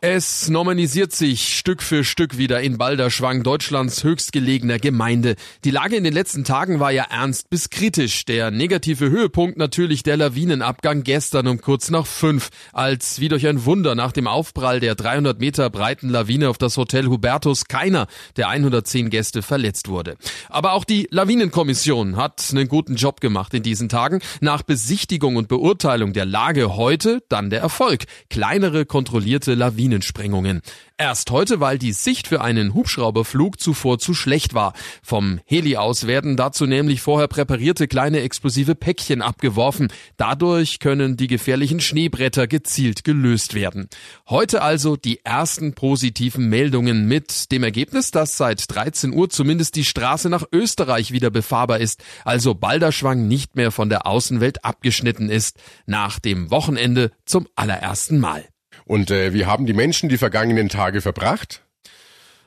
Es 0.01 0.49
normalisiert 0.49 1.13
sich 1.13 1.57
Stück 1.57 1.83
für 1.83 2.05
Stück 2.05 2.37
wieder 2.37 2.61
in 2.61 2.79
Balderschwang, 2.79 3.43
Deutschlands 3.43 4.05
höchstgelegener 4.05 4.79
Gemeinde. 4.79 5.37
Die 5.65 5.71
Lage 5.71 5.97
in 5.97 6.05
den 6.05 6.13
letzten 6.13 6.45
Tagen 6.45 6.81
war 6.81 6.91
ja 6.91 7.05
ernst 7.05 7.49
bis 7.51 7.71
kritisch. 7.71 8.25
Der 8.25 8.51
negative 8.51 9.09
Höhepunkt 9.09 9.57
natürlich 9.57 10.03
der 10.03 10.17
Lawinenabgang 10.17 11.03
gestern 11.05 11.47
um 11.47 11.61
kurz 11.61 11.91
nach 11.91 12.07
fünf, 12.07 12.51
als 12.73 13.21
wie 13.21 13.29
durch 13.29 13.47
ein 13.47 13.65
Wunder 13.65 13.95
nach 13.95 14.13
dem 14.13 14.27
Aufprall 14.27 14.81
der 14.81 14.95
300 14.95 15.41
Meter 15.41 15.71
breiten 15.71 16.09
Lawine 16.09 16.51
auf 16.51 16.59
das 16.59 16.77
Hotel 16.77 17.07
Hubertus 17.07 17.65
keiner 17.67 18.07
der 18.37 18.49
110 18.49 19.11
Gäste 19.11 19.43
verletzt 19.43 19.89
wurde. 19.89 20.17
Aber 20.49 20.73
auch 20.73 20.85
die 20.85 21.09
Lawinenkommission 21.11 22.17
hat 22.17 22.45
einen 22.51 22.69
guten 22.69 22.97
Job 22.97 23.21
gemacht 23.21 23.55
in 23.55 23.63
diesen 23.63 23.89
Tagen. 23.89 24.21
Nach 24.41 24.63
Besichtigung 24.63 25.37
und 25.37 25.49
Beurteilung 25.49 26.13
der 26.13 26.27
Lage 26.27 26.77
heute 26.77 27.23
dann 27.29 27.51
der 27.51 27.61
Erfolg. 27.61 28.05
Kleinere 28.31 28.87
kontrollierte 28.87 29.55
Lawinensprengungen. 29.65 30.61
Erst 30.97 31.31
heute, 31.33 31.59
weil 31.59 31.79
die 31.79 31.93
Sicht 31.93 32.29
für 32.29 32.41
einen 32.41 32.73
Hubschrauberflug 32.73 33.59
zuvor 33.59 33.99
zu 33.99 34.15
schlecht 34.15 34.55
war. 34.55 34.75
Vom 35.03 35.41
Heli 35.45 35.77
aus 35.77 36.07
werden 36.07 36.37
dazu 36.37 36.67
nämlich 36.67 37.01
vorher 37.01 37.27
präparierte 37.27 37.89
kleine 37.89 38.21
explosive 38.21 38.75
Päckchen 38.77 39.21
abgeworfen. 39.21 39.89
Dadurch 40.17 40.79
können 40.79 41.17
die 41.17 41.27
gefährlichen 41.27 41.81
Schneebretter 41.81 42.47
gezielt 42.47 43.03
gelöst 43.03 43.55
werden. 43.55 43.89
Heute 44.29 44.63
also 44.63 44.97
die 44.97 45.25
ersten 45.25 45.75
positiven 45.75 46.49
Meldungen 46.49 47.09
mit 47.09 47.51
dem 47.51 47.65
Ergebnis, 47.65 48.13
dass 48.13 48.37
seit 48.37 48.73
13 48.73 49.13
Uhr 49.13 49.31
zumindest 49.31 49.75
die 49.75 49.85
Straße 49.85 50.29
nach 50.29 50.45
Österreich 50.53 51.11
wieder 51.11 51.31
befahrbar 51.31 51.81
ist, 51.81 52.05
also 52.25 52.55
Balderschwang 52.55 53.27
nicht 53.27 53.57
mehr 53.57 53.73
von 53.73 53.89
der 53.89 54.07
Außenwelt 54.07 54.65
abgeschnitten 54.65 55.29
ist. 55.29 55.59
Nach 55.87 56.21
dem 56.21 56.51
Wochenende 56.53 57.11
zum 57.25 57.49
allerersten 57.57 58.21
Mal. 58.21 58.45
Und 58.85 59.11
äh, 59.11 59.33
wie 59.33 59.47
haben 59.47 59.67
die 59.67 59.73
Menschen 59.73 60.09
die 60.09 60.19
vergangenen 60.19 60.69
Tage 60.69 61.01
verbracht? 61.01 61.65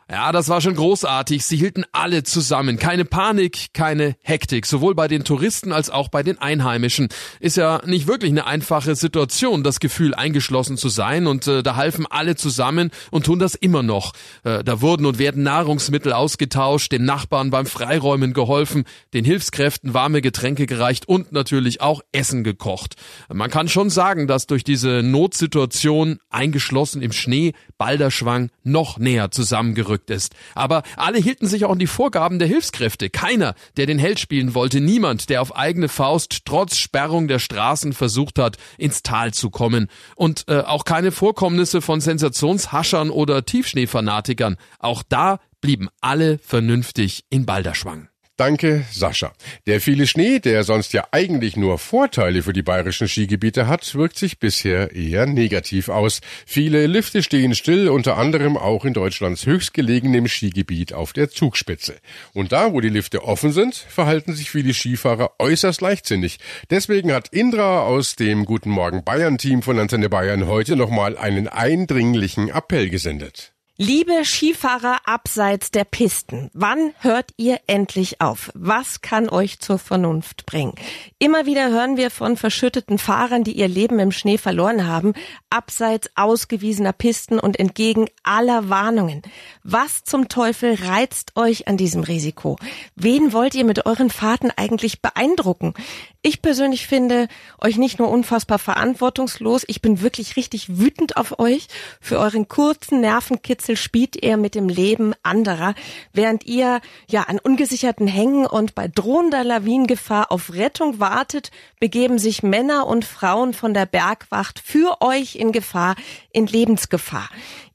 Ja, 0.10 0.32
das 0.32 0.48
war 0.48 0.62
schon 0.62 0.76
großartig. 0.76 1.44
Sie 1.44 1.58
hielten 1.58 1.84
alle 1.92 2.24
zusammen. 2.24 2.78
Keine 2.78 3.04
Panik, 3.04 3.74
keine 3.74 4.16
Hektik. 4.22 4.66
Sowohl 4.66 4.96
bei 4.96 5.10
den 5.10 5.26
Touristen 5.26 5.74
als 5.74 5.90
auch 5.90 6.08
bei 6.08 6.24
den 6.24 6.38
Einheimischen. 6.38 7.10
Ist 7.42 7.58
ja 7.58 7.82
nicht 7.86 8.08
wirklich 8.08 8.32
eine 8.32 8.46
einfache 8.46 8.96
Situation, 8.96 9.64
das 9.64 9.82
Gefühl 9.82 10.16
eingeschlossen 10.16 10.78
zu 10.78 10.88
sein. 10.88 11.28
Und 11.28 11.48
äh, 11.48 11.62
da 11.62 11.76
halfen 11.76 12.07
alle 12.18 12.36
zusammen 12.36 12.92
und 13.12 13.26
tun 13.26 13.40
das 13.40 13.56
immer 13.56 13.84
noch. 13.84 14.14
Äh, 14.44 14.64
da 14.64 14.82
wurden 14.82 15.06
und 15.06 15.20
werden 15.20 15.44
Nahrungsmittel 15.44 16.14
ausgetauscht, 16.14 16.92
den 16.92 17.06
Nachbarn 17.06 17.50
beim 17.50 17.66
Freiräumen 17.66 18.34
geholfen, 18.34 18.86
den 19.14 19.26
Hilfskräften 19.26 19.94
warme 19.94 20.22
Getränke 20.22 20.66
gereicht 20.66 21.08
und 21.08 21.32
natürlich 21.32 21.82
auch 21.82 22.02
Essen 22.12 22.44
gekocht. 22.44 22.96
Man 23.32 23.50
kann 23.50 23.68
schon 23.68 23.90
sagen, 23.90 24.28
dass 24.28 24.48
durch 24.48 24.64
diese 24.64 25.02
Notsituation 25.04 26.20
eingeschlossen 26.30 27.02
im 27.02 27.12
Schnee 27.12 27.54
Balderschwang 27.78 28.50
noch 28.64 28.98
näher 28.98 29.32
zusammengerückt 29.32 29.88
gerückt 29.88 30.10
ist. 30.10 30.36
Aber 30.56 30.84
alle 30.96 31.18
hielten 31.18 31.48
sich 31.48 31.66
auch 31.66 31.72
an 31.72 31.80
die 31.80 31.88
Vorgaben 31.88 32.40
der 32.40 32.48
Hilfskräfte. 32.48 33.10
Keiner, 33.10 33.56
der 33.78 33.86
den 33.86 34.00
Held 34.00 34.20
spielen 34.20 34.54
wollte, 34.54 34.82
niemand, 34.82 35.30
der 35.30 35.42
auf 35.42 35.56
eigene 35.56 35.88
Faust 35.88 36.46
trotz 36.46 36.78
Sperrung 36.78 37.28
der 37.28 37.40
Straßen 37.40 37.94
versucht 37.94 38.40
hat, 38.40 38.58
ins 38.78 39.04
Tal 39.04 39.34
zu 39.34 39.50
kommen. 39.50 39.88
Und 40.16 40.46
äh, 40.48 40.60
auch 40.60 40.84
keine 40.84 41.12
Vorkommnisse 41.12 41.82
von 41.82 42.02
Sensationshaschern 42.08 43.10
oder 43.10 43.44
Tiefschneefanatikern. 43.44 44.56
Auch 44.80 45.04
da 45.08 45.40
blieben 45.60 45.90
alle 46.00 46.38
vernünftig 46.38 47.26
in 47.30 47.46
Balderschwang. 47.46 48.08
Danke, 48.38 48.86
Sascha. 48.92 49.34
Der 49.66 49.82
viele 49.82 50.06
Schnee, 50.06 50.38
der 50.38 50.64
sonst 50.64 50.94
ja 50.94 51.08
eigentlich 51.10 51.58
nur 51.58 51.80
Vorteile 51.80 52.44
für 52.44 52.54
die 52.54 52.62
bayerischen 52.62 53.08
Skigebiete 53.08 53.66
hat, 53.66 53.96
wirkt 53.96 54.16
sich 54.16 54.38
bisher 54.38 54.96
eher 54.96 55.26
negativ 55.26 55.90
aus. 55.90 56.22
Viele 56.46 56.86
Lifte 56.86 57.24
stehen 57.24 57.56
still, 57.56 57.90
unter 57.90 58.16
anderem 58.18 58.56
auch 58.56 58.86
in 58.86 58.94
Deutschlands 58.94 59.48
höchstgelegenem 59.48 60.28
Skigebiet 60.28 60.94
auf 60.94 61.14
der 61.14 61.32
Zugspitze. 61.32 61.96
Und 62.34 62.52
da, 62.52 62.74
wo 62.74 62.80
die 62.80 62.90
Lifte 62.90 63.24
offen 63.24 63.52
sind, 63.52 63.74
verhalten 63.74 64.36
sich 64.36 64.52
viele 64.52 64.76
Skifahrer 64.76 65.32
äußerst 65.40 65.82
leichtsinnig. 65.82 66.38
Deswegen 66.70 67.12
hat 67.14 67.30
Indra 67.30 67.88
aus 67.88 68.18
dem 68.18 68.46
Guten 68.46 68.70
Morgen 68.70 69.04
Bayern 69.04 69.40
Team 69.40 69.64
von 69.64 69.80
Antenne 69.80 70.10
Bayern 70.10 70.46
heute 70.46 70.76
nochmal 70.76 71.18
einen 71.18 71.48
eindringlichen 71.48 72.50
Appell 72.50 72.92
gesendet. 72.92 73.57
Liebe 73.80 74.26
Skifahrer 74.26 75.02
abseits 75.06 75.70
der 75.70 75.84
Pisten, 75.84 76.50
wann 76.56 76.94
hört 76.98 77.30
ihr 77.38 77.60
endlich 77.68 78.22
auf? 78.22 78.50
Was 78.56 79.02
kann 79.02 79.30
euch 79.30 79.60
zur 79.60 79.78
Vernunft 79.78 80.48
bringen? 80.48 80.74
Immer 81.20 81.46
wieder 81.46 81.70
hören 81.70 81.96
wir 81.96 82.10
von 82.10 82.38
verschütteten 82.38 82.98
Fahrern, 82.98 83.44
die 83.44 83.52
ihr 83.52 83.68
Leben 83.68 84.00
im 84.00 84.12
Schnee 84.12 84.40
verloren 84.40 84.88
haben, 84.88 85.14
abseits 85.52 86.10
ausgewiesener 86.16 86.92
Pisten 86.92 87.38
und 87.38 87.60
entgegen 87.60 88.08
aller 88.24 88.68
Warnungen. 88.68 89.22
Was 89.62 90.04
zum 90.04 90.28
Teufel 90.28 90.74
reizt 90.74 91.34
euch 91.36 91.68
an 91.68 91.78
diesem 91.78 92.02
Risiko? 92.02 92.58
Wen 92.96 93.32
wollt 93.32 93.54
ihr 93.54 93.64
mit 93.64 93.86
euren 93.86 94.10
Fahrten 94.10 94.50
eigentlich 94.56 95.04
beeindrucken? 95.04 95.76
Ich 96.24 96.42
persönlich 96.42 96.88
finde 96.88 97.28
euch 97.62 97.78
nicht 97.78 98.00
nur 98.00 98.10
unfassbar 98.10 98.58
verantwortungslos, 98.58 99.64
ich 99.68 99.82
bin 99.82 100.02
wirklich 100.02 100.36
richtig 100.36 100.80
wütend 100.80 101.16
auf 101.16 101.40
euch. 101.40 101.68
Für 102.02 102.18
euren 102.18 102.48
kurzen 102.48 103.02
Nervenkitzel 103.02 103.67
spielt 103.76 104.24
ihr 104.24 104.38
mit 104.38 104.56
dem 104.56 104.70
Leben 104.70 105.14
anderer, 105.24 105.76
während 106.14 106.46
ihr 106.46 106.82
ja 107.10 107.24
an 107.24 107.40
ungesicherten 107.40 108.08
Hängen 108.08 108.46
und 108.46 108.76
bei 108.76 108.88
drohender 108.88 109.44
Lawinengefahr 109.44 110.32
auf 110.32 110.54
Rettung 110.54 111.00
wartet, 111.00 111.52
begeben 111.80 112.20
sich 112.20 112.44
Männer 112.44 112.88
und 112.88 113.06
Frauen 113.06 113.54
von 113.54 113.74
der 113.74 113.86
Bergwacht 113.86 114.60
für 114.60 115.02
euch 115.02 115.36
in 115.36 115.52
Gefahr, 115.52 115.96
in 116.32 116.48
Lebensgefahr. 116.48 117.30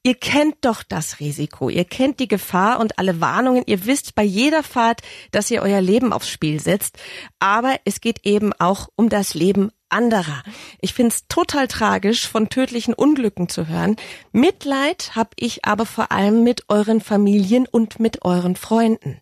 Ihr 0.04 0.16
kennt 0.16 0.56
doch 0.62 0.82
das 0.82 1.20
Risiko, 1.20 1.68
ihr 1.68 1.84
kennt 1.84 2.18
die 2.18 2.26
Gefahr 2.26 2.80
und 2.80 2.98
alle 2.98 3.20
Warnungen, 3.20 3.62
ihr 3.66 3.86
wisst 3.86 4.16
bei 4.16 4.24
jeder 4.24 4.64
Fahrt, 4.64 5.00
dass 5.30 5.48
ihr 5.48 5.62
euer 5.62 5.80
Leben 5.80 6.12
aufs 6.12 6.28
Spiel 6.28 6.58
setzt, 6.58 6.98
aber 7.38 7.76
es 7.84 8.00
geht 8.00 8.26
eben 8.26 8.52
auch 8.54 8.88
um 8.96 9.08
das 9.08 9.34
Leben 9.34 9.70
anderer. 9.92 10.42
Ich 10.80 10.94
find's 10.94 11.26
total 11.28 11.68
tragisch, 11.68 12.26
von 12.28 12.48
tödlichen 12.48 12.94
Unglücken 12.94 13.48
zu 13.48 13.68
hören. 13.68 13.96
Mitleid 14.32 15.12
hab 15.14 15.34
ich 15.36 15.64
aber 15.64 15.86
vor 15.86 16.12
allem 16.12 16.42
mit 16.42 16.64
euren 16.68 17.00
Familien 17.00 17.66
und 17.70 18.00
mit 18.00 18.24
euren 18.24 18.56
Freunden. 18.56 19.20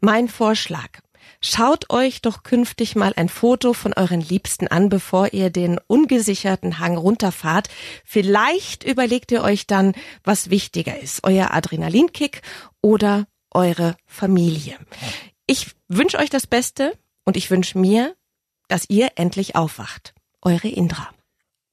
Mein 0.00 0.28
Vorschlag. 0.28 0.88
Schaut 1.42 1.88
euch 1.90 2.20
doch 2.20 2.42
künftig 2.42 2.96
mal 2.96 3.14
ein 3.16 3.30
Foto 3.30 3.72
von 3.72 3.94
euren 3.94 4.20
Liebsten 4.20 4.68
an, 4.68 4.90
bevor 4.90 5.32
ihr 5.32 5.48
den 5.48 5.80
ungesicherten 5.86 6.78
Hang 6.78 6.98
runterfahrt. 6.98 7.68
Vielleicht 8.04 8.84
überlegt 8.84 9.32
ihr 9.32 9.42
euch 9.42 9.66
dann, 9.66 9.94
was 10.22 10.50
wichtiger 10.50 10.98
ist, 11.00 11.24
euer 11.24 11.52
Adrenalinkick 11.52 12.42
oder 12.82 13.26
eure 13.52 13.96
Familie. 14.06 14.76
Ich 15.46 15.68
wünsche 15.88 16.18
euch 16.18 16.30
das 16.30 16.46
Beste 16.46 16.92
und 17.24 17.38
ich 17.38 17.50
wünsche 17.50 17.78
mir, 17.78 18.14
dass 18.70 18.88
ihr 18.88 19.08
endlich 19.16 19.56
aufwacht. 19.56 20.14
Eure 20.42 20.68
Indra. 20.68 21.08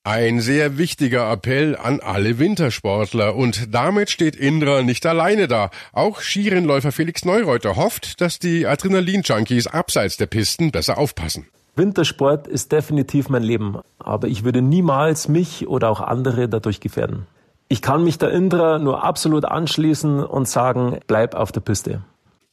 Ein 0.03 0.39
sehr 0.39 0.77
wichtiger 0.77 1.29
Appell 1.31 1.75
an 1.75 1.99
alle 1.99 2.39
Wintersportler. 2.39 3.35
Und 3.35 3.73
damit 3.73 4.09
steht 4.09 4.37
Indra 4.37 4.81
nicht 4.81 5.05
alleine 5.05 5.49
da. 5.49 5.69
Auch 5.91 6.21
Skirennläufer 6.21 6.93
Felix 6.93 7.25
Neureuter 7.25 7.75
hofft, 7.75 8.21
dass 8.21 8.39
die 8.39 8.65
Adrenalin-Junkies 8.65 9.67
abseits 9.67 10.15
der 10.15 10.27
Pisten 10.27 10.71
besser 10.71 10.97
aufpassen. 10.97 11.47
Wintersport 11.75 12.47
ist 12.47 12.71
definitiv 12.71 13.29
mein 13.29 13.43
Leben, 13.43 13.79
aber 13.99 14.27
ich 14.29 14.43
würde 14.43 14.61
niemals 14.61 15.27
mich 15.27 15.67
oder 15.67 15.89
auch 15.89 15.99
andere 15.99 16.49
dadurch 16.49 16.79
gefährden. 16.79 17.27
Ich 17.67 17.81
kann 17.81 18.03
mich 18.03 18.17
der 18.17 18.31
Indra 18.31 18.79
nur 18.79 19.03
absolut 19.03 19.43
anschließen 19.43 20.23
und 20.23 20.47
sagen, 20.47 20.99
bleib 21.07 21.35
auf 21.35 21.51
der 21.51 21.59
Piste. 21.59 22.01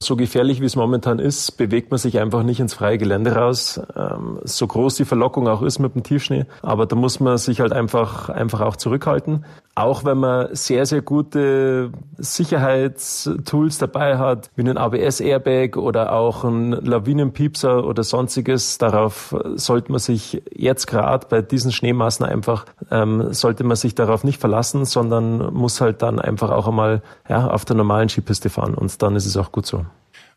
So 0.03 0.17
gefährlich 0.17 0.61
wie 0.61 0.67
es 0.67 0.77
momentan 0.77 1.19
ist, 1.19 1.53
bewegt 1.53 1.91
man 1.91 1.99
sich 1.99 2.19
einfach 2.19 2.43
nicht 2.43 2.61
ins 2.61 2.75
freie 2.75 2.99
Gelände 2.99 3.37
raus. 3.37 3.81
Ähm, 3.97 4.39
so 4.45 4.67
groß 4.67 4.97
die 4.97 5.05
Verlockung 5.05 5.49
auch 5.49 5.63
ist 5.63 5.79
mit 5.79 5.95
dem 5.95 6.03
Tiefschnee. 6.03 6.47
Aber 6.63 6.87
da 6.87 6.95
muss 6.97 7.21
man 7.21 7.39
sich 7.39 7.61
halt 7.61 7.73
einfach, 7.73 8.29
einfach 8.29 8.61
auch 8.61 8.77
zurückhalten. 8.77 9.47
Auch 9.77 10.05
wenn 10.05 10.19
man 10.19 10.55
sehr, 10.55 10.87
sehr 10.87 11.03
gute 11.03 11.91
Sicherheitstools 12.17 13.79
dabei 13.79 14.19
hat, 14.19 14.51
wie 14.55 14.63
einen 14.63 14.79
ABS-Airbag 14.79 15.77
oder 15.77 16.13
auch 16.13 16.45
einen 16.45 16.73
Lawinenpiepser 16.73 17.85
oder 17.85 18.05
sonstiges, 18.05 18.79
darauf 18.79 19.35
sollte 19.57 19.91
man 19.91 19.99
sich 19.99 20.43
jetzt 20.55 20.87
gerade 20.87 21.27
bei 21.29 21.43
diesen 21.43 21.73
Schneemassen 21.73 22.25
einfach, 22.25 22.67
ähm, 22.93 23.33
sollte 23.33 23.65
man 23.65 23.77
sich 23.77 23.97
darauf 23.97 24.23
nicht 24.23 24.41
verlassen, 24.41 24.85
sondern 24.85 25.53
muss 25.53 25.81
halt 25.81 26.03
dann 26.03 26.21
einfach 26.21 26.51
auch 26.51 26.69
einmal 26.69 27.03
ja, 27.29 27.49
auf 27.49 27.65
der 27.65 27.75
normalen 27.75 28.09
Skipiste 28.09 28.51
fahren. 28.51 28.75
Und 28.75 29.03
dann 29.03 29.17
ist 29.17 29.27
es 29.27 29.37
auch 29.37 29.51
gut 29.51 29.67
so. 29.67 29.85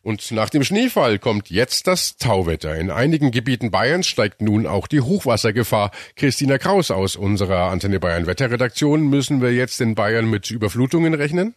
Und 0.08 0.32
nach 0.32 0.50
dem 0.50 0.64
Schneefall 0.64 1.20
kommt 1.20 1.50
jetzt 1.50 1.86
das 1.86 2.16
Tauwetter. 2.16 2.78
In 2.78 2.92
einigen 2.92 3.30
Gebieten 3.32 3.72
Bayerns 3.72 4.08
steigt 4.08 4.42
nun 4.42 4.66
auch 4.66 4.88
die 4.88 5.02
Hochwassergefahr. 5.02 5.92
Christina 6.16 6.58
Kraus 6.58 6.92
aus 6.92 7.18
unserer 7.18 7.70
Antenne 7.72 8.00
Bayern 8.00 8.26
Wetterredaktion. 8.26 9.10
Müssen 9.10 9.42
wir 9.42 9.52
jetzt 9.52 9.82
in 9.82 9.96
Bayern 9.96 10.30
mit 10.30 10.50
Überflutungen 10.50 11.14
rechnen? 11.14 11.56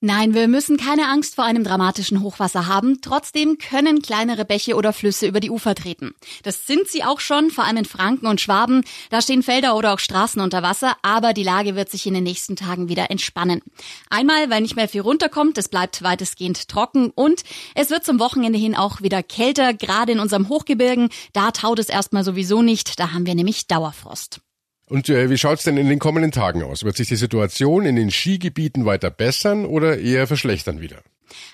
Nein, 0.00 0.34
wir 0.34 0.48
müssen 0.48 0.76
keine 0.76 1.08
Angst 1.08 1.34
vor 1.34 1.44
einem 1.44 1.64
dramatischen 1.64 2.22
Hochwasser 2.22 2.66
haben. 2.66 3.00
Trotzdem 3.00 3.58
können 3.58 4.02
kleinere 4.02 4.44
Bäche 4.44 4.76
oder 4.76 4.92
Flüsse 4.92 5.26
über 5.26 5.40
die 5.40 5.50
Ufer 5.50 5.74
treten. 5.74 6.14
Das 6.42 6.66
sind 6.66 6.88
sie 6.88 7.04
auch 7.04 7.20
schon, 7.20 7.50
vor 7.50 7.64
allem 7.64 7.78
in 7.78 7.84
Franken 7.84 8.26
und 8.26 8.40
Schwaben. 8.40 8.84
Da 9.10 9.20
stehen 9.20 9.42
Felder 9.42 9.76
oder 9.76 9.94
auch 9.94 9.98
Straßen 9.98 10.40
unter 10.40 10.62
Wasser, 10.62 10.96
aber 11.02 11.32
die 11.32 11.42
Lage 11.42 11.76
wird 11.76 11.90
sich 11.90 12.06
in 12.06 12.14
den 12.14 12.24
nächsten 12.24 12.56
Tagen 12.56 12.88
wieder 12.88 13.10
entspannen. 13.10 13.62
Einmal, 14.10 14.50
weil 14.50 14.62
nicht 14.62 14.76
mehr 14.76 14.88
viel 14.88 15.02
runterkommt, 15.02 15.58
es 15.58 15.68
bleibt 15.68 16.02
weitestgehend 16.02 16.68
trocken 16.68 17.10
und 17.14 17.42
es 17.74 17.90
wird 17.90 18.04
zum 18.04 18.18
Wochenende 18.18 18.58
hin 18.58 18.76
auch 18.76 19.02
wieder 19.02 19.22
kälter, 19.22 19.74
gerade 19.74 20.12
in 20.12 20.20
unserem 20.20 20.48
Hochgebirgen. 20.48 21.08
Da 21.32 21.50
taut 21.50 21.78
es 21.78 21.88
erstmal 21.88 22.24
sowieso 22.24 22.62
nicht, 22.62 22.98
da 22.98 23.12
haben 23.12 23.26
wir 23.26 23.34
nämlich 23.34 23.66
Dauerfrost. 23.66 24.40
Und 24.88 25.08
äh, 25.08 25.30
wie 25.30 25.38
schaut's 25.38 25.64
denn 25.64 25.76
in 25.76 25.88
den 25.88 25.98
kommenden 25.98 26.32
Tagen 26.32 26.62
aus? 26.62 26.84
Wird 26.84 26.96
sich 26.96 27.08
die 27.08 27.16
Situation 27.16 27.86
in 27.86 27.96
den 27.96 28.10
Skigebieten 28.10 28.84
weiter 28.84 29.10
bessern 29.10 29.66
oder 29.66 29.98
eher 29.98 30.26
verschlechtern 30.26 30.80
wieder? 30.80 31.02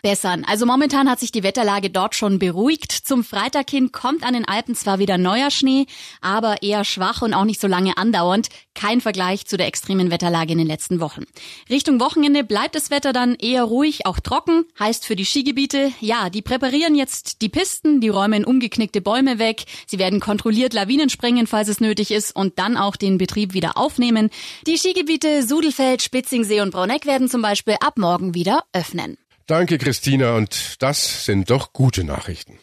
Bessern. 0.03 0.45
Also 0.47 0.67
momentan 0.67 1.09
hat 1.09 1.21
sich 1.21 1.33
die 1.33 1.43
Wetterlage 1.43 1.91
dort 1.91 2.15
schon 2.15 2.39
beruhigt. 2.39 2.93
Zum 2.93 3.25
Freitag 3.25 3.71
hin 3.71 3.93
kommt 3.93 4.25
an 4.25 4.35
den 4.35 4.47
Alpen 4.47 4.75
zwar 4.75 4.99
wieder 4.99 5.19
neuer 5.19 5.51
Schnee, 5.51 5.87
aber 6.21 6.63
eher 6.63 6.85
schwach 6.85 7.23
und 7.23 7.35
auch 7.35 7.45
nicht 7.45 7.61
so 7.61 7.69
lange 7.69 7.97
andauernd. 7.97 8.49
Kein 8.75 9.01
Vergleich 9.01 9.47
zu 9.47 9.57
der 9.57 9.67
extremen 9.67 10.11
Wetterlage 10.11 10.53
in 10.53 10.59
den 10.59 10.67
letzten 10.67 11.01
Wochen. 11.01 11.25
Richtung 11.69 12.01
Wochenende 12.01 12.43
bleibt 12.45 12.75
das 12.75 12.91
Wetter 12.91 13.13
dann 13.13 13.35
eher 13.35 13.65
ruhig, 13.65 14.07
auch 14.07 14.19
trocken. 14.21 14.65
Heißt 14.79 15.07
für 15.07 15.17
die 15.17 15.25
Skigebiete, 15.25 15.93
ja, 16.01 16.31
die 16.31 16.43
präparieren 16.43 16.95
jetzt 16.95 17.43
die 17.43 17.49
Pisten, 17.49 18.01
die 18.01 18.09
räumen 18.09 18.45
umgeknickte 18.45 19.01
Bäume 19.01 19.39
weg. 19.39 19.65
Sie 19.87 19.99
werden 19.99 20.21
kontrolliert 20.21 20.73
Lawinen 20.73 21.11
sprengen, 21.11 21.47
falls 21.47 21.69
es 21.69 21.81
nötig 21.81 22.11
ist 22.11 22.35
und 22.35 22.59
dann 22.59 22.77
auch 22.77 22.97
den 22.97 23.19
Betrieb 23.19 23.53
wieder 23.55 23.77
aufnehmen. 23.77 24.31
Die 24.67 24.79
Skigebiete 24.79 25.47
Sudelfeld, 25.47 26.03
Spitzingsee 26.03 26.61
und 26.61 26.71
Brauneck 26.71 27.07
werden 27.07 27.29
zum 27.29 27.43
Beispiel 27.43 27.77
ab 27.81 27.99
morgen 27.99 28.35
wieder 28.35 28.65
öffnen. 28.73 29.19
Danke, 29.53 29.77
Christina, 29.77 30.35
und 30.37 30.83
das 30.83 31.27
sind 31.27 31.51
doch 31.51 31.75
gute 31.75 32.05
Nachrichten. 32.05 32.59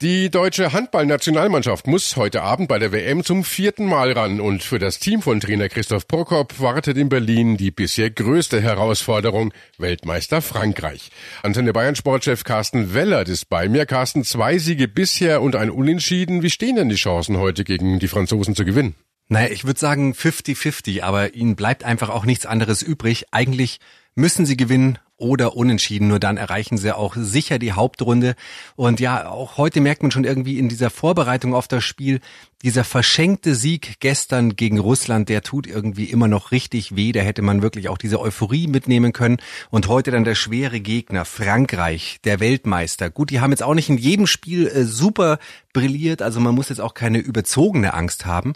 Die 0.00 0.30
deutsche 0.30 0.72
Handballnationalmannschaft 0.72 1.86
muss 1.86 2.16
heute 2.16 2.40
Abend 2.40 2.68
bei 2.68 2.78
der 2.78 2.90
WM 2.92 3.22
zum 3.22 3.44
vierten 3.44 3.84
Mal 3.84 4.12
ran 4.12 4.40
und 4.40 4.62
für 4.62 4.78
das 4.78 4.98
Team 4.98 5.20
von 5.20 5.40
Trainer 5.40 5.68
Christoph 5.68 6.08
Prokop 6.08 6.58
wartet 6.58 6.96
in 6.96 7.10
Berlin 7.10 7.58
die 7.58 7.70
bisher 7.70 8.08
größte 8.08 8.62
Herausforderung, 8.62 9.52
Weltmeister 9.76 10.40
Frankreich. 10.40 11.10
Antenne 11.42 11.74
Bayern 11.74 11.94
Sportchef 11.94 12.44
Carsten 12.44 12.94
Wellert 12.94 13.28
ist 13.28 13.50
bei 13.50 13.68
mir. 13.68 13.84
Carsten, 13.84 14.24
zwei 14.24 14.56
Siege 14.56 14.88
bisher 14.88 15.42
und 15.42 15.54
ein 15.54 15.68
Unentschieden. 15.68 16.42
Wie 16.42 16.48
stehen 16.48 16.76
denn 16.76 16.88
die 16.88 16.94
Chancen 16.94 17.36
heute 17.36 17.62
gegen 17.62 17.98
die 17.98 18.08
Franzosen 18.08 18.54
zu 18.54 18.64
gewinnen? 18.64 18.94
Naja, 19.32 19.48
ich 19.50 19.64
würde 19.64 19.80
sagen 19.80 20.12
50-50, 20.12 21.00
aber 21.00 21.32
ihnen 21.32 21.56
bleibt 21.56 21.84
einfach 21.84 22.10
auch 22.10 22.26
nichts 22.26 22.44
anderes 22.44 22.82
übrig. 22.82 23.28
Eigentlich 23.30 23.80
müssen 24.14 24.44
sie 24.44 24.58
gewinnen 24.58 24.98
oder 25.16 25.56
unentschieden. 25.56 26.08
Nur 26.08 26.18
dann 26.18 26.36
erreichen 26.36 26.76
sie 26.76 26.94
auch 26.94 27.14
sicher 27.16 27.58
die 27.58 27.72
Hauptrunde. 27.72 28.34
Und 28.76 29.00
ja, 29.00 29.30
auch 29.30 29.56
heute 29.56 29.80
merkt 29.80 30.02
man 30.02 30.10
schon 30.10 30.24
irgendwie 30.24 30.58
in 30.58 30.68
dieser 30.68 30.90
Vorbereitung 30.90 31.54
auf 31.54 31.66
das 31.66 31.82
Spiel, 31.82 32.20
dieser 32.62 32.84
verschenkte 32.84 33.54
Sieg 33.54 34.00
gestern 34.00 34.54
gegen 34.54 34.78
Russland, 34.78 35.30
der 35.30 35.42
tut 35.42 35.66
irgendwie 35.66 36.04
immer 36.04 36.28
noch 36.28 36.52
richtig 36.52 36.94
weh. 36.94 37.12
Da 37.12 37.20
hätte 37.20 37.40
man 37.40 37.62
wirklich 37.62 37.88
auch 37.88 37.98
diese 37.98 38.20
Euphorie 38.20 38.66
mitnehmen 38.66 39.14
können. 39.14 39.38
Und 39.70 39.88
heute 39.88 40.10
dann 40.10 40.24
der 40.24 40.34
schwere 40.34 40.80
Gegner, 40.80 41.24
Frankreich, 41.24 42.18
der 42.24 42.38
Weltmeister. 42.38 43.08
Gut, 43.08 43.30
die 43.30 43.40
haben 43.40 43.52
jetzt 43.52 43.62
auch 43.62 43.74
nicht 43.74 43.88
in 43.88 43.96
jedem 43.96 44.26
Spiel 44.26 44.66
äh, 44.66 44.84
super 44.84 45.38
brilliert, 45.72 46.20
also 46.20 46.38
man 46.38 46.54
muss 46.54 46.68
jetzt 46.68 46.80
auch 46.80 46.92
keine 46.92 47.18
überzogene 47.18 47.94
Angst 47.94 48.26
haben. 48.26 48.52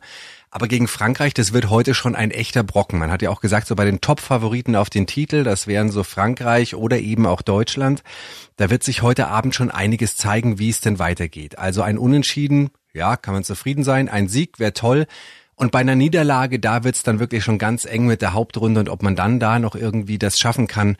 Aber 0.56 0.68
gegen 0.68 0.88
Frankreich, 0.88 1.34
das 1.34 1.52
wird 1.52 1.68
heute 1.68 1.92
schon 1.92 2.16
ein 2.16 2.30
echter 2.30 2.62
Brocken. 2.62 2.98
Man 2.98 3.10
hat 3.10 3.20
ja 3.20 3.28
auch 3.28 3.42
gesagt, 3.42 3.66
so 3.66 3.76
bei 3.76 3.84
den 3.84 4.00
Top-Favoriten 4.00 4.74
auf 4.74 4.88
den 4.88 5.06
Titel, 5.06 5.44
das 5.44 5.66
wären 5.66 5.90
so 5.90 6.02
Frankreich 6.02 6.74
oder 6.74 6.98
eben 6.98 7.26
auch 7.26 7.42
Deutschland. 7.42 8.02
Da 8.56 8.70
wird 8.70 8.82
sich 8.82 9.02
heute 9.02 9.28
Abend 9.28 9.54
schon 9.54 9.70
einiges 9.70 10.16
zeigen, 10.16 10.58
wie 10.58 10.70
es 10.70 10.80
denn 10.80 10.98
weitergeht. 10.98 11.58
Also 11.58 11.82
ein 11.82 11.98
Unentschieden, 11.98 12.70
ja, 12.94 13.18
kann 13.18 13.34
man 13.34 13.44
zufrieden 13.44 13.84
sein. 13.84 14.08
Ein 14.08 14.28
Sieg 14.28 14.58
wäre 14.58 14.72
toll. 14.72 15.06
Und 15.56 15.72
bei 15.72 15.80
einer 15.80 15.94
Niederlage, 15.94 16.58
da 16.58 16.84
wird's 16.84 17.02
dann 17.02 17.18
wirklich 17.18 17.44
schon 17.44 17.58
ganz 17.58 17.84
eng 17.84 18.06
mit 18.06 18.22
der 18.22 18.32
Hauptrunde 18.32 18.80
und 18.80 18.88
ob 18.88 19.02
man 19.02 19.14
dann 19.14 19.38
da 19.38 19.58
noch 19.58 19.74
irgendwie 19.74 20.16
das 20.16 20.38
schaffen 20.38 20.68
kann, 20.68 20.96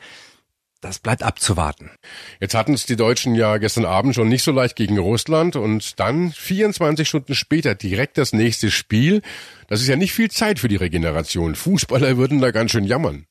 das 0.81 0.99
bleibt 0.99 1.23
abzuwarten. 1.23 1.91
Jetzt 2.39 2.55
hatten 2.55 2.73
es 2.73 2.85
die 2.85 2.95
Deutschen 2.95 3.35
ja 3.35 3.57
gestern 3.57 3.85
Abend 3.85 4.15
schon 4.15 4.29
nicht 4.29 4.43
so 4.43 4.51
leicht 4.51 4.75
gegen 4.75 4.97
Russland 4.97 5.55
und 5.55 5.99
dann 5.99 6.31
24 6.31 7.07
Stunden 7.07 7.35
später 7.35 7.75
direkt 7.75 8.17
das 8.17 8.33
nächste 8.33 8.71
Spiel. 8.71 9.21
Das 9.67 9.81
ist 9.81 9.87
ja 9.87 9.95
nicht 9.95 10.13
viel 10.13 10.29
Zeit 10.29 10.59
für 10.59 10.67
die 10.67 10.75
Regeneration. 10.75 11.55
Fußballer 11.55 12.17
würden 12.17 12.41
da 12.41 12.51
ganz 12.51 12.71
schön 12.71 12.85
jammern. 12.85 13.25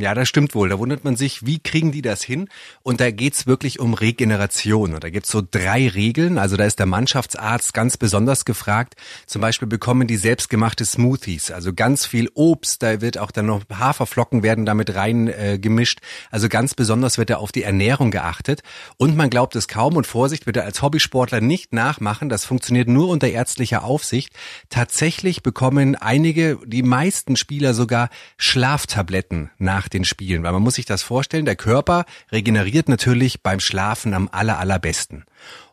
Ja, 0.00 0.14
das 0.14 0.30
stimmt 0.30 0.54
wohl. 0.54 0.70
Da 0.70 0.78
wundert 0.78 1.04
man 1.04 1.16
sich, 1.16 1.44
wie 1.44 1.58
kriegen 1.58 1.92
die 1.92 2.00
das 2.00 2.22
hin? 2.22 2.48
Und 2.82 3.02
da 3.02 3.10
geht's 3.10 3.46
wirklich 3.46 3.80
um 3.80 3.92
Regeneration. 3.92 4.94
Und 4.94 5.04
da 5.04 5.10
gibt's 5.10 5.30
so 5.30 5.42
drei 5.48 5.88
Regeln. 5.88 6.38
Also 6.38 6.56
da 6.56 6.64
ist 6.64 6.78
der 6.78 6.86
Mannschaftsarzt 6.86 7.74
ganz 7.74 7.98
besonders 7.98 8.46
gefragt. 8.46 8.94
Zum 9.26 9.42
Beispiel 9.42 9.68
bekommen 9.68 10.06
die 10.06 10.16
selbstgemachte 10.16 10.86
Smoothies, 10.86 11.50
also 11.50 11.74
ganz 11.74 12.06
viel 12.06 12.30
Obst. 12.32 12.82
Da 12.82 13.02
wird 13.02 13.18
auch 13.18 13.30
dann 13.30 13.44
noch 13.44 13.62
Haferflocken 13.70 14.42
werden 14.42 14.64
damit 14.64 14.94
rein 14.94 15.28
äh, 15.28 15.58
gemischt. 15.60 16.00
Also 16.30 16.48
ganz 16.48 16.72
besonders 16.72 17.18
wird 17.18 17.28
da 17.28 17.36
auf 17.36 17.52
die 17.52 17.62
Ernährung 17.62 18.10
geachtet. 18.10 18.62
Und 18.96 19.18
man 19.18 19.28
glaubt 19.28 19.54
es 19.54 19.68
kaum 19.68 19.96
und 19.96 20.06
Vorsicht, 20.06 20.46
bitte 20.46 20.64
als 20.64 20.80
Hobbysportler 20.80 21.42
nicht 21.42 21.74
nachmachen. 21.74 22.30
Das 22.30 22.46
funktioniert 22.46 22.88
nur 22.88 23.08
unter 23.08 23.28
ärztlicher 23.28 23.84
Aufsicht. 23.84 24.32
Tatsächlich 24.70 25.42
bekommen 25.42 25.94
einige, 25.94 26.58
die 26.64 26.82
meisten 26.82 27.36
Spieler 27.36 27.74
sogar 27.74 28.08
Schlaftabletten 28.38 29.50
nach 29.58 29.89
den 29.90 30.04
Spielen, 30.04 30.42
weil 30.42 30.52
man 30.52 30.62
muss 30.62 30.74
sich 30.74 30.86
das 30.86 31.02
vorstellen, 31.02 31.44
der 31.44 31.56
Körper 31.56 32.04
regeneriert 32.32 32.88
natürlich 32.88 33.42
beim 33.42 33.60
Schlafen 33.60 34.14
am 34.14 34.28
aller, 34.32 34.58
allerbesten. 34.58 35.24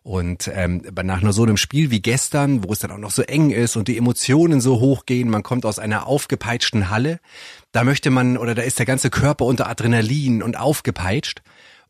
Und 0.04 0.50
ähm, 0.54 0.84
nach 1.04 1.22
nur 1.22 1.34
so 1.34 1.44
einem 1.44 1.58
Spiel 1.58 1.92
wie 1.92 2.02
gestern, 2.02 2.64
wo 2.64 2.72
es 2.72 2.80
dann 2.80 2.92
auch 2.92 2.98
noch 2.98 3.12
so 3.12 3.24
eng 3.24 3.52
ist 3.52 3.76
und 3.76 3.88
die 3.88 3.98
Emotionen 3.98 4.62
so 4.62 4.80
hochgehen, 4.80 5.30
man 5.30 5.44
kommt 5.44 5.66
aus 5.66 5.80
einer 5.80 6.08
aufgepeitschten 6.08 6.90
Halle, 6.90 7.20
da 7.72 7.84
möchte 7.84 8.10
man 8.10 8.38
oder 8.38 8.56
da 8.56 8.62
ist 8.62 8.80
der 8.80 8.86
ganze 8.86 9.10
Körper 9.10 9.46
unter 9.46 9.68
Adrenalin 9.68 10.42
und 10.42 10.58
aufgepeitscht. 10.58 11.42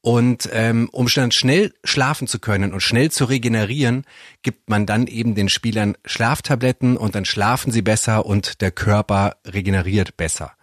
Und 0.01 0.49
ähm, 0.53 0.89
um 0.91 1.07
dann 1.13 1.31
schnell 1.31 1.73
schlafen 1.83 2.27
zu 2.27 2.39
können 2.39 2.73
und 2.73 2.81
schnell 2.81 3.11
zu 3.11 3.25
regenerieren, 3.25 4.05
gibt 4.41 4.69
man 4.69 4.85
dann 4.85 5.07
eben 5.07 5.35
den 5.35 5.49
Spielern 5.49 5.97
Schlaftabletten 6.05 6.97
und 6.97 7.15
dann 7.15 7.25
schlafen 7.25 7.71
sie 7.71 7.81
besser 7.81 8.25
und 8.25 8.61
der 8.61 8.71
Körper 8.71 9.37
regeneriert 9.45 10.15
besser. 10.17 10.53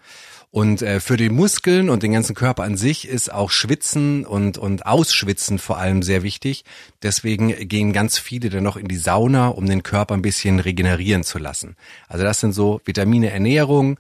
Und 0.55 0.83
äh, 0.83 1.01
für 1.01 1.17
die 1.17 1.31
Muskeln 1.31 1.91
und 1.91 2.05
den 2.05 2.13
ganzen 2.13 2.37
Körper 2.37 2.63
an 2.63 2.77
sich 2.77 3.09
ist 3.09 3.33
auch 3.33 3.51
Schwitzen 3.51 4.25
und, 4.25 4.57
und 4.57 4.87
Ausschwitzen 4.87 5.59
vor 5.59 5.79
allem 5.79 6.05
sehr 6.05 6.23
wichtig. 6.23 6.63
Deswegen 7.03 7.49
gehen 7.69 7.93
ganz 7.93 8.21
viele 8.21 8.51
dann 8.51 8.63
noch 8.63 8.77
in 8.77 8.87
die 8.87 8.97
Sauna, 8.97 9.49
um 9.49 9.67
den 9.67 9.83
Körper 9.83 10.15
ein 10.15 10.23
bisschen 10.23 10.61
regenerieren 10.61 11.25
zu 11.25 11.39
lassen. 11.39 11.75
Also 12.07 12.23
das 12.23 12.39
sind 12.39 12.53
so 12.53 12.81
Vitamine, 12.85 13.33
Ernährung, 13.33 13.99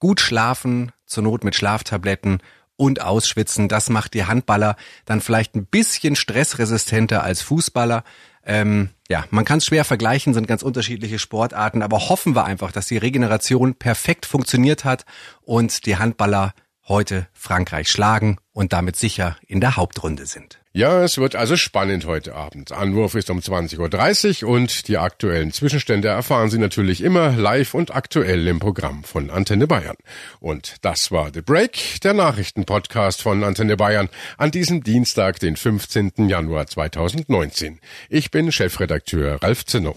gut 0.00 0.20
schlafen, 0.20 0.90
zur 1.06 1.22
Not 1.22 1.44
mit 1.44 1.54
Schlaftabletten 1.54 2.42
und 2.74 3.00
ausschwitzen. 3.00 3.68
Das 3.68 3.88
macht 3.88 4.14
die 4.14 4.24
Handballer 4.24 4.74
dann 5.04 5.20
vielleicht 5.20 5.54
ein 5.54 5.66
bisschen 5.66 6.16
stressresistenter 6.16 7.22
als 7.22 7.42
Fußballer. 7.42 8.02
Ähm, 8.44 8.90
ja, 9.08 9.24
man 9.30 9.44
kann 9.44 9.58
es 9.58 9.66
schwer 9.66 9.84
vergleichen, 9.84 10.34
sind 10.34 10.48
ganz 10.48 10.62
unterschiedliche 10.62 11.18
Sportarten, 11.18 11.82
aber 11.82 12.08
hoffen 12.08 12.34
wir 12.34 12.44
einfach, 12.44 12.72
dass 12.72 12.86
die 12.86 12.96
Regeneration 12.98 13.74
perfekt 13.74 14.26
funktioniert 14.26 14.84
hat 14.84 15.04
und 15.42 15.86
die 15.86 15.96
Handballer 15.96 16.54
heute 16.92 17.26
Frankreich 17.32 17.88
schlagen 17.88 18.36
und 18.52 18.74
damit 18.74 18.96
sicher 18.96 19.38
in 19.46 19.62
der 19.62 19.76
Hauptrunde 19.76 20.26
sind. 20.26 20.60
Ja, 20.74 21.02
es 21.02 21.16
wird 21.16 21.36
also 21.36 21.56
spannend 21.56 22.04
heute 22.04 22.34
Abend. 22.34 22.70
Anwurf 22.70 23.14
ist 23.14 23.30
um 23.30 23.38
20.30 23.40 24.44
Uhr 24.44 24.50
und 24.50 24.88
die 24.88 24.98
aktuellen 24.98 25.52
Zwischenstände 25.52 26.08
erfahren 26.08 26.50
Sie 26.50 26.58
natürlich 26.58 27.02
immer 27.02 27.32
live 27.32 27.72
und 27.72 27.94
aktuell 27.94 28.46
im 28.46 28.58
Programm 28.58 29.04
von 29.04 29.30
Antenne 29.30 29.66
Bayern. 29.66 29.96
Und 30.38 30.76
das 30.82 31.10
war 31.10 31.30
The 31.32 31.40
Break, 31.40 32.00
der 32.02 32.12
Nachrichtenpodcast 32.12 33.22
von 33.22 33.42
Antenne 33.42 33.78
Bayern 33.78 34.10
an 34.36 34.50
diesem 34.50 34.82
Dienstag, 34.82 35.40
den 35.40 35.56
15. 35.56 36.28
Januar 36.28 36.66
2019. 36.66 37.80
Ich 38.10 38.30
bin 38.30 38.52
Chefredakteur 38.52 39.42
Ralf 39.42 39.64
Zinno. 39.64 39.96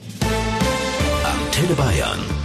Antenne 1.23 1.75
Bayern. 1.75 2.44